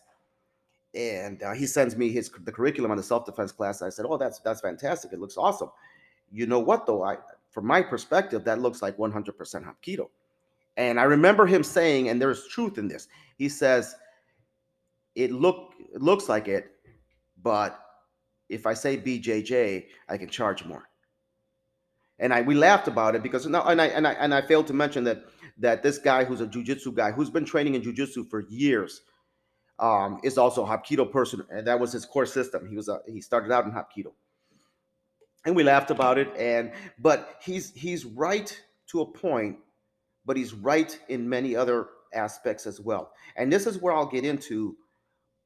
and 0.95 1.43
uh, 1.43 1.53
he 1.53 1.65
sends 1.67 1.95
me 1.97 2.10
his 2.10 2.31
the 2.45 2.51
curriculum 2.51 2.91
on 2.91 2.97
the 2.97 3.03
self 3.03 3.25
defense 3.25 3.51
class. 3.51 3.81
I 3.81 3.89
said, 3.89 4.05
"Oh, 4.08 4.17
that's 4.17 4.39
that's 4.39 4.62
fantastic. 4.62 5.13
It 5.13 5.19
looks 5.19 5.38
awesome." 5.38 5.69
You 6.31 6.47
know 6.47 6.60
what 6.60 6.86
though? 6.86 7.03
I 7.03 7.17
from 7.51 7.67
my 7.67 7.81
perspective, 7.81 8.43
that 8.43 8.60
looks 8.60 8.81
like 8.81 8.97
100% 8.97 9.34
Hapkido. 9.63 10.10
And 10.75 10.99
I 10.99 11.03
remember 11.03 11.45
him 11.45 11.63
saying, 11.63 12.10
and 12.10 12.21
there's 12.21 12.49
truth 12.49 12.77
in 12.77 12.89
this. 12.89 13.08
He 13.38 13.47
says, 13.47 13.95
"It 15.15 15.31
look 15.31 15.73
it 15.93 16.01
looks 16.01 16.29
like 16.29 16.47
it, 16.47 16.71
but 17.41 17.79
if 18.49 18.65
I 18.65 18.73
say 18.73 18.97
BJJ, 18.97 19.86
I 20.10 20.17
can 20.17 20.29
charge 20.29 20.65
more." 20.65 20.89
And 22.19 22.34
I 22.34 22.41
we 22.41 22.55
laughed 22.55 22.88
about 22.88 23.15
it 23.15 23.23
because 23.23 23.45
now 23.45 23.63
and 23.63 23.81
I 23.81 23.88
and 23.88 24.08
I 24.08 24.13
and 24.13 24.34
I 24.34 24.41
failed 24.41 24.67
to 24.67 24.73
mention 24.73 25.03
that 25.03 25.25
that 25.58 25.84
this 25.84 25.97
guy 25.97 26.23
who's 26.23 26.41
a 26.41 26.47
jujitsu 26.47 26.93
guy 26.93 27.12
who's 27.12 27.29
been 27.29 27.45
training 27.45 27.75
in 27.75 27.81
jujitsu 27.81 28.29
for 28.29 28.41
years 28.49 29.01
um, 29.79 30.19
is 30.23 30.38
also 30.38 30.65
a 30.65 30.67
Hapkido 30.67 31.11
person, 31.11 31.45
and 31.51 31.67
that 31.67 31.79
was 31.79 31.91
his 31.91 32.05
core 32.05 32.25
system. 32.25 32.67
He 32.67 32.75
was 32.75 32.88
a, 32.89 33.01
he 33.07 33.21
started 33.21 33.51
out 33.51 33.65
in 33.65 33.71
Hapkido. 33.71 34.13
and 35.45 35.55
we 35.55 35.63
laughed 35.63 35.91
about 35.91 36.17
it. 36.17 36.29
And 36.38 36.71
but 36.99 37.39
he's 37.43 37.71
he's 37.73 38.05
right 38.05 38.57
to 38.88 39.01
a 39.01 39.05
point, 39.05 39.57
but 40.25 40.38
he's 40.38 40.53
right 40.53 40.97
in 41.09 41.27
many 41.27 41.55
other 41.55 41.88
aspects 42.13 42.65
as 42.67 42.79
well. 42.79 43.11
And 43.35 43.51
this 43.51 43.67
is 43.67 43.79
where 43.81 43.93
I'll 43.93 44.05
get 44.05 44.25
into 44.25 44.77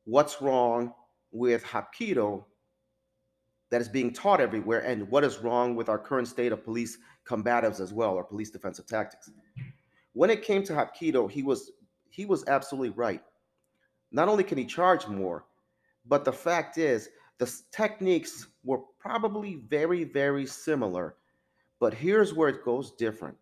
what's 0.05 0.41
wrong 0.41 0.93
with 1.31 1.63
Hapkido 1.63 2.43
that 3.71 3.81
is 3.81 3.89
being 3.89 4.13
taught 4.13 4.41
everywhere 4.41 4.79
and 4.79 5.09
what 5.09 5.23
is 5.23 5.39
wrong 5.39 5.75
with 5.75 5.89
our 5.89 5.99
current 5.99 6.27
state 6.27 6.51
of 6.51 6.63
police 6.63 6.97
combatives 7.27 7.79
as 7.79 7.93
well 7.93 8.13
or 8.13 8.23
police 8.23 8.49
defensive 8.49 8.87
tactics 8.87 9.29
when 10.13 10.29
it 10.29 10.41
came 10.41 10.63
to 10.63 10.73
hapkido 10.73 11.29
he 11.29 11.43
was 11.43 11.71
he 12.09 12.25
was 12.25 12.43
absolutely 12.47 12.89
right 12.89 13.21
not 14.11 14.27
only 14.27 14.43
can 14.43 14.57
he 14.57 14.65
charge 14.65 15.07
more 15.07 15.45
but 16.05 16.25
the 16.25 16.31
fact 16.31 16.77
is 16.77 17.09
the 17.37 17.61
techniques 17.71 18.47
were 18.63 18.79
probably 18.99 19.55
very 19.67 20.03
very 20.03 20.45
similar 20.45 21.15
but 21.79 21.93
here's 21.93 22.33
where 22.33 22.49
it 22.49 22.63
goes 22.63 22.91
different 22.91 23.37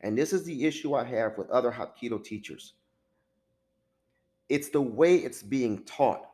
and 0.00 0.16
this 0.16 0.32
is 0.32 0.44
the 0.44 0.64
issue 0.64 0.94
i 0.94 1.04
have 1.04 1.36
with 1.38 1.50
other 1.50 1.70
hapkido 1.70 2.22
teachers 2.22 2.74
it's 4.48 4.68
the 4.68 4.80
way 4.80 5.16
it's 5.16 5.42
being 5.42 5.82
taught 5.84 6.26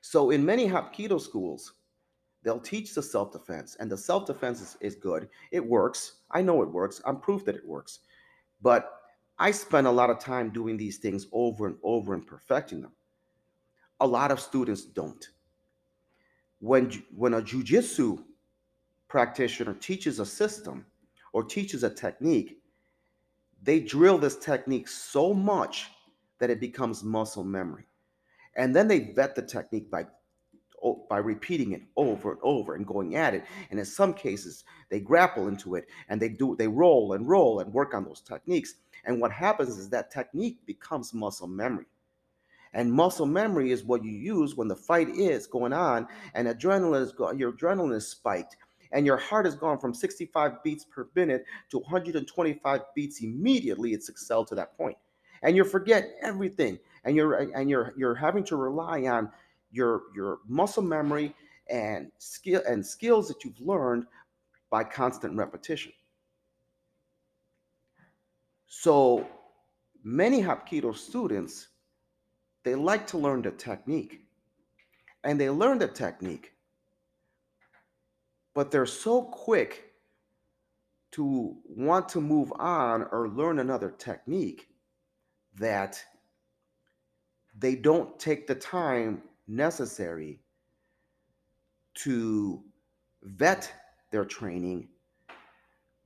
so 0.00 0.30
in 0.30 0.44
many 0.44 0.68
hapkido 0.68 1.20
schools 1.20 1.74
They'll 2.44 2.60
teach 2.60 2.94
the 2.94 3.02
self 3.02 3.32
defense, 3.32 3.76
and 3.80 3.90
the 3.90 3.96
self 3.96 4.26
defense 4.26 4.60
is, 4.60 4.76
is 4.80 4.94
good. 4.94 5.28
It 5.50 5.66
works. 5.66 6.20
I 6.30 6.42
know 6.42 6.62
it 6.62 6.70
works. 6.70 7.00
I'm 7.06 7.18
proof 7.18 7.44
that 7.46 7.56
it 7.56 7.66
works. 7.66 8.00
But 8.60 8.92
I 9.38 9.50
spend 9.50 9.86
a 9.86 9.92
lot 9.92 10.10
of 10.10 10.20
time 10.20 10.50
doing 10.50 10.76
these 10.76 10.98
things 10.98 11.26
over 11.32 11.66
and 11.66 11.76
over 11.82 12.14
and 12.14 12.26
perfecting 12.26 12.82
them. 12.82 12.92
A 14.00 14.06
lot 14.06 14.30
of 14.30 14.40
students 14.40 14.84
don't. 14.84 15.28
When, 16.60 17.02
when 17.14 17.34
a 17.34 17.42
jujitsu 17.42 18.22
practitioner 19.08 19.74
teaches 19.74 20.20
a 20.20 20.26
system 20.26 20.86
or 21.32 21.44
teaches 21.44 21.82
a 21.84 21.90
technique, 21.90 22.60
they 23.62 23.80
drill 23.80 24.18
this 24.18 24.36
technique 24.36 24.88
so 24.88 25.34
much 25.34 25.88
that 26.38 26.50
it 26.50 26.60
becomes 26.60 27.02
muscle 27.02 27.44
memory. 27.44 27.86
And 28.56 28.74
then 28.74 28.86
they 28.86 29.12
vet 29.12 29.34
the 29.34 29.42
technique 29.42 29.90
by 29.90 30.06
by 31.08 31.16
repeating 31.16 31.72
it 31.72 31.82
over 31.96 32.32
and 32.32 32.40
over 32.42 32.74
and 32.74 32.86
going 32.86 33.16
at 33.16 33.34
it. 33.34 33.44
And 33.70 33.78
in 33.80 33.86
some 33.86 34.12
cases, 34.12 34.64
they 34.90 35.00
grapple 35.00 35.48
into 35.48 35.76
it 35.76 35.86
and 36.08 36.20
they 36.20 36.28
do 36.28 36.56
they 36.56 36.68
roll 36.68 37.14
and 37.14 37.26
roll 37.26 37.60
and 37.60 37.72
work 37.72 37.94
on 37.94 38.04
those 38.04 38.20
techniques. 38.20 38.74
And 39.04 39.20
what 39.20 39.32
happens 39.32 39.78
is 39.78 39.88
that 39.90 40.10
technique 40.10 40.58
becomes 40.66 41.14
muscle 41.14 41.48
memory. 41.48 41.86
And 42.72 42.92
muscle 42.92 43.26
memory 43.26 43.70
is 43.70 43.84
what 43.84 44.04
you 44.04 44.10
use 44.10 44.56
when 44.56 44.68
the 44.68 44.76
fight 44.76 45.08
is 45.08 45.46
going 45.46 45.72
on 45.72 46.08
and 46.34 46.48
adrenaline 46.48 47.02
is 47.02 47.12
go- 47.12 47.32
your 47.32 47.52
adrenaline 47.52 47.94
is 47.94 48.08
spiked 48.08 48.56
and 48.90 49.06
your 49.06 49.16
heart 49.16 49.44
has 49.44 49.54
gone 49.54 49.78
from 49.78 49.94
65 49.94 50.62
beats 50.62 50.84
per 50.84 51.08
minute 51.14 51.44
to 51.70 51.78
125 51.78 52.80
beats 52.94 53.22
immediately 53.22 53.92
it's 53.92 54.08
excelled 54.08 54.48
to 54.48 54.56
that 54.56 54.76
point 54.76 54.96
and 55.42 55.54
you 55.54 55.62
forget 55.62 56.16
everything 56.20 56.78
and 57.04 57.14
you're 57.14 57.34
and 57.34 57.70
you're 57.70 57.94
you're 57.96 58.14
having 58.14 58.42
to 58.44 58.56
rely 58.56 59.02
on 59.02 59.30
your 59.70 60.02
your 60.14 60.38
muscle 60.48 60.82
memory 60.82 61.34
and 61.70 62.10
skill 62.18 62.62
and 62.66 62.84
skills 62.84 63.28
that 63.28 63.44
you've 63.44 63.60
learned 63.60 64.06
by 64.70 64.82
constant 64.82 65.36
repetition. 65.36 65.92
So 68.76 69.26
many 70.02 70.42
Hapkido 70.42 70.94
students, 70.94 71.68
they 72.64 72.74
like 72.74 73.06
to 73.08 73.18
learn 73.18 73.40
the 73.40 73.52
technique. 73.52 74.26
And 75.22 75.40
they 75.40 75.48
learn 75.48 75.78
the 75.78 75.88
technique. 75.88 76.52
But 78.52 78.70
they're 78.70 78.84
so 78.84 79.22
quick 79.22 79.92
to 81.12 81.56
want 81.64 82.08
to 82.10 82.20
move 82.20 82.52
on 82.58 83.06
or 83.10 83.28
learn 83.28 83.60
another 83.60 83.90
technique 83.90 84.68
that 85.56 86.04
they 87.56 87.76
don't 87.76 88.18
take 88.18 88.46
the 88.46 88.56
time 88.56 89.22
necessary 89.46 90.40
to 91.94 92.62
vet 93.22 93.72
their 94.10 94.24
training, 94.24 94.88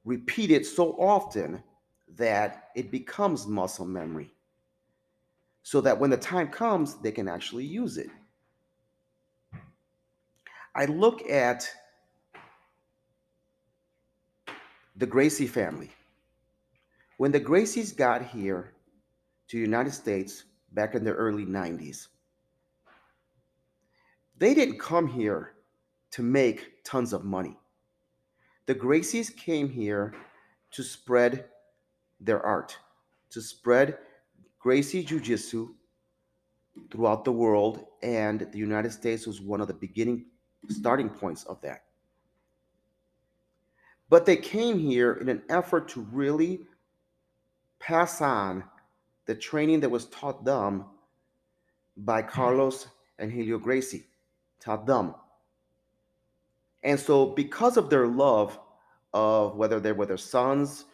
repeat 0.05 0.51
it 0.51 0.67
so 0.67 0.93
often 0.93 1.63
that 2.19 2.71
it 2.75 2.91
becomes 2.91 3.47
muscle 3.47 3.87
memory 3.87 4.33
so 5.63 5.81
that 5.81 5.99
when 5.99 6.11
the 6.11 6.17
time 6.17 6.49
comes, 6.49 6.97
they 6.97 7.13
can 7.13 7.29
actually 7.29 7.65
use 7.65 7.97
it. 7.97 8.11
I 10.75 10.85
look 10.87 11.29
at 11.29 11.69
the 14.97 15.07
Gracie 15.07 15.47
family. 15.47 15.91
When 17.17 17.33
the 17.33 17.41
Gracies 17.41 17.97
got 17.97 18.23
here 18.23 18.73
to 19.49 19.57
the 19.57 19.63
United 19.63 19.93
States 19.93 20.45
back 20.73 20.95
in 20.95 21.05
the 21.05 21.13
early 21.13 21.45
90s, 21.45 22.09
they 24.37 24.55
didn't 24.55 24.79
come 24.79 25.07
here 25.07 25.55
to 26.13 26.23
make 26.23 26.85
tons 26.85 27.13
of 27.13 27.25
money. 27.25 27.57
The 28.67 28.75
Gracies 28.75 29.35
came 29.35 29.69
here 29.69 30.15
to 30.73 30.83
spread 30.83 31.47
their 32.21 32.45
art, 32.45 32.77
to 33.31 33.41
spread 33.41 33.99
Gracie 34.59 35.03
Jiu 35.03 35.21
Jitsu 35.21 35.75
throughout 36.91 37.25
the 37.25 37.33
world, 37.33 37.87
and 38.03 38.47
the 38.53 38.59
United 38.59 38.93
States 38.93 39.27
was 39.27 39.41
one 39.41 39.61
of 39.61 39.69
the 39.69 39.75
beginning 39.75 40.27
starting 40.69 41.09
points 41.09 41.45
of 41.45 41.61
that. 41.63 41.85
But 44.11 44.27
they 44.27 44.37
came 44.37 44.79
here 44.79 45.15
in 45.15 45.29
an 45.29 45.43
effort 45.49 45.89
to 45.91 46.01
really 46.13 46.61
pass 47.79 48.21
on 48.21 48.65
the 49.27 49.35
training 49.35 49.81
that 49.81 49.91
was 49.91 50.07
taught 50.07 50.45
them 50.45 50.87
by 51.97 52.23
Carlos 52.23 52.89
and 53.19 53.31
Helio 53.31 53.59
Gracie 53.59 54.07
taught 54.61 54.87
them. 54.87 55.15
And 56.83 56.99
so, 56.99 57.27
because 57.27 57.77
of 57.77 57.91
their 57.91 58.07
love 58.07 58.59
of 59.13 59.57
whether 59.57 59.81
they 59.81 59.93
were 59.93 60.07
their 60.07 60.17
sons 60.17 60.85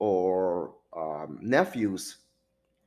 or 0.00 0.74
um, 0.96 1.38
nephews 1.40 2.16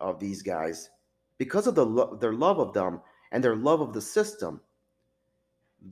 of 0.02 0.20
these 0.20 0.42
guys, 0.42 0.90
because 1.38 1.66
of 1.68 1.76
the 1.76 1.86
lo- 1.86 2.18
their 2.20 2.34
love 2.34 2.60
of 2.60 2.74
them 2.74 3.00
and 3.32 3.42
their 3.42 3.56
love 3.56 3.80
of 3.80 3.94
the 3.94 4.02
system, 4.02 4.60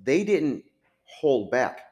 they 0.03 0.25
didn't 0.25 0.63
hold 1.05 1.49
back. 1.49 1.85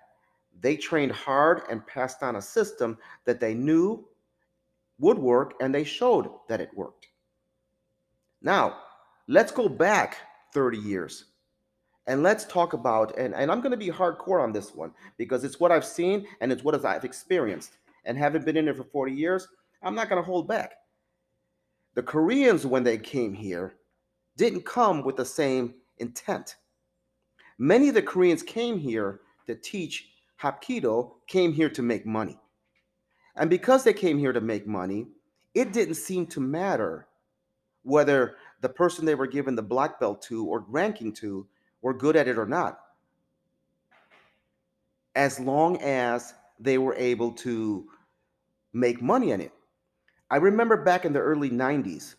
They 0.60 0.76
trained 0.76 1.14
hard 1.14 1.62
and 1.70 1.86
passed 1.88 2.22
on 2.22 2.36
a 2.36 2.42
system 2.42 2.98
that 3.24 3.40
they 3.40 3.54
knew 3.54 4.06
would 5.00 5.18
work, 5.18 5.54
and 5.62 5.74
they 5.74 5.86
showed 5.86 6.30
that 6.50 6.60
it 6.60 6.70
worked. 6.76 7.08
Now, 8.42 8.80
let's 9.30 9.54
go 9.54 9.70
back 9.70 10.18
30 10.54 10.78
years 10.78 11.26
and 12.08 12.24
let's 12.24 12.44
talk 12.46 12.74
about 12.74 13.18
and, 13.18 13.36
and 13.36 13.52
i'm 13.52 13.62
going 13.62 13.72
to 13.72 13.78
be 13.78 13.90
hardcore 13.90 14.42
on 14.42 14.52
this 14.52 14.74
one 14.74 14.92
because 15.18 15.44
it's 15.44 15.60
what 15.60 15.72
i've 15.72 15.86
seen 15.86 16.26
and 16.42 16.52
it's 16.52 16.64
what 16.64 16.84
i've 16.84 17.06
experienced 17.06 17.78
and 18.10 18.18
haven't 18.18 18.44
been 18.44 18.58
in 18.58 18.66
there 18.66 18.74
for 18.74 18.84
40 18.84 19.14
years 19.14 19.48
i'm 19.84 19.96
not 19.96 20.10
going 20.10 20.22
to 20.22 20.26
hold 20.26 20.48
back. 20.48 20.74
The 21.96 22.04
koreans 22.04 22.66
when 22.66 22.84
they 22.84 22.98
came 22.98 23.34
here 23.34 23.76
didn't 24.36 24.66
come 24.66 25.04
with 25.04 25.16
the 25.16 25.26
same 25.26 25.76
intent. 25.98 26.56
Many 27.58 27.90
of 27.90 27.96
the 27.96 28.02
koreans 28.02 28.44
came 28.44 28.78
here 28.78 29.22
to 29.48 29.56
teach 29.56 30.10
hapkido 30.42 31.12
came 31.28 31.54
here 31.54 31.70
to 31.70 31.82
make 31.82 32.06
money. 32.06 32.38
And 33.36 33.50
because 33.50 33.84
they 33.84 33.94
came 33.94 34.18
here 34.18 34.34
to 34.34 34.42
make 34.42 34.68
money 34.68 35.08
it 35.54 35.74
didn't 35.74 35.96
seem 35.96 36.26
to 36.28 36.40
matter 36.40 37.08
whether 37.84 38.36
the 38.62 38.70
person 38.70 39.06
they 39.06 39.16
were 39.16 39.28
given 39.28 39.56
the 39.56 39.62
black 39.62 40.00
belt 40.00 40.22
to 40.24 40.46
or 40.46 40.66
ranking 40.68 41.14
to 41.14 41.48
were 41.82 41.94
good 41.94 42.16
at 42.16 42.28
it 42.28 42.38
or 42.38 42.46
not, 42.46 42.80
as 45.16 45.40
long 45.40 45.78
as 45.78 46.34
they 46.60 46.78
were 46.78 46.96
able 46.96 47.32
to 47.32 47.88
make 48.74 49.02
money 49.02 49.32
in 49.32 49.42
it. 49.42 49.52
I 50.30 50.38
remember 50.38 50.78
back 50.78 51.06
in 51.06 51.14
the 51.14 51.20
early 51.20 51.50
90s, 51.50 52.16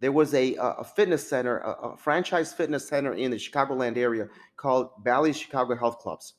there 0.00 0.12
was 0.12 0.32
a, 0.34 0.56
a 0.58 0.84
fitness 0.84 1.28
center, 1.28 1.58
a, 1.58 1.90
a 1.90 1.96
franchise 1.96 2.52
fitness 2.52 2.88
center 2.88 3.14
in 3.14 3.30
the 3.30 3.36
Chicagoland 3.36 3.96
area 3.96 4.28
called 4.56 4.90
Bally's 5.04 5.36
Chicago 5.36 5.76
Health 5.76 5.98
Clubs. 5.98 6.34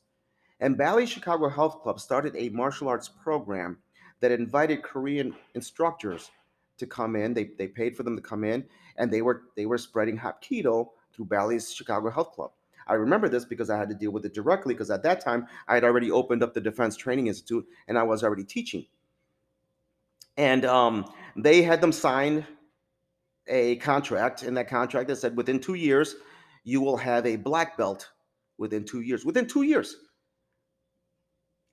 And 0.60 0.78
Bally's 0.78 1.10
Chicago 1.10 1.50
Health 1.50 1.82
Club 1.82 2.00
started 2.00 2.36
a 2.36 2.50
martial 2.50 2.88
arts 2.88 3.10
program 3.10 3.78
that 4.20 4.32
invited 4.32 4.84
Korean 4.84 5.36
instructors 5.56 6.32
to 6.78 6.86
come 6.86 7.16
in. 7.16 7.34
They, 7.34 7.52
they 7.58 7.68
paid 7.68 7.96
for 7.96 8.04
them 8.04 8.16
to 8.16 8.22
come 8.22 8.44
in, 8.44 8.66
and 8.98 9.12
they 9.12 9.22
were 9.22 9.44
they 9.56 9.66
were 9.66 9.78
spreading 9.78 10.18
Hapkido 10.18 10.90
through 11.14 11.26
Bally's 11.26 11.74
Chicago 11.74 12.10
Health 12.10 12.32
Club. 12.32 12.52
I 12.88 12.94
remember 12.96 13.30
this 13.30 13.46
because 13.46 13.70
I 13.70 13.78
had 13.78 13.90
to 13.90 13.96
deal 13.96 14.12
with 14.12 14.26
it 14.26 14.34
directly 14.34 14.74
because 14.74 14.90
at 14.90 15.04
that 15.04 15.22
time 15.22 15.48
I 15.68 15.76
had 15.76 15.84
already 15.84 16.10
opened 16.10 16.42
up 16.42 16.54
the 16.54 16.62
Defense 16.62 16.98
Training 16.98 17.28
Institute 17.28 17.66
and 17.88 17.98
I 17.98 18.04
was 18.04 18.24
already 18.24 18.44
teaching. 18.44 18.88
And 20.40 20.64
um, 20.64 21.06
they 21.36 21.62
had 21.62 21.82
them 21.82 21.92
sign 21.92 22.48
a 23.48 23.76
contract. 23.76 24.44
In 24.44 24.54
that 24.54 24.70
contract, 24.70 25.10
that 25.10 25.18
said 25.18 25.36
within 25.36 25.60
two 25.60 25.74
years, 25.74 26.16
you 26.64 26.80
will 26.80 26.96
have 26.96 27.26
a 27.26 27.36
black 27.36 27.78
belt 27.78 28.10
within 28.58 28.86
two 28.86 29.02
years. 29.02 29.26
Within 29.26 29.46
two 29.46 29.64
years. 29.64 29.98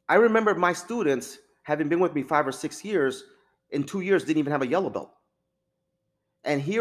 I 0.08 0.16
remember 0.16 0.52
my 0.56 0.72
students 0.72 1.38
having 1.62 1.88
been 1.88 2.00
with 2.00 2.12
me 2.12 2.24
five 2.24 2.44
or 2.44 2.50
six 2.50 2.84
years, 2.84 3.22
in 3.70 3.84
two 3.84 4.00
years 4.00 4.24
didn't 4.24 4.38
even 4.38 4.50
have 4.50 4.62
a 4.62 4.66
yellow 4.66 4.90
belt. 4.90 5.12
And 6.42 6.60
here 6.60 6.74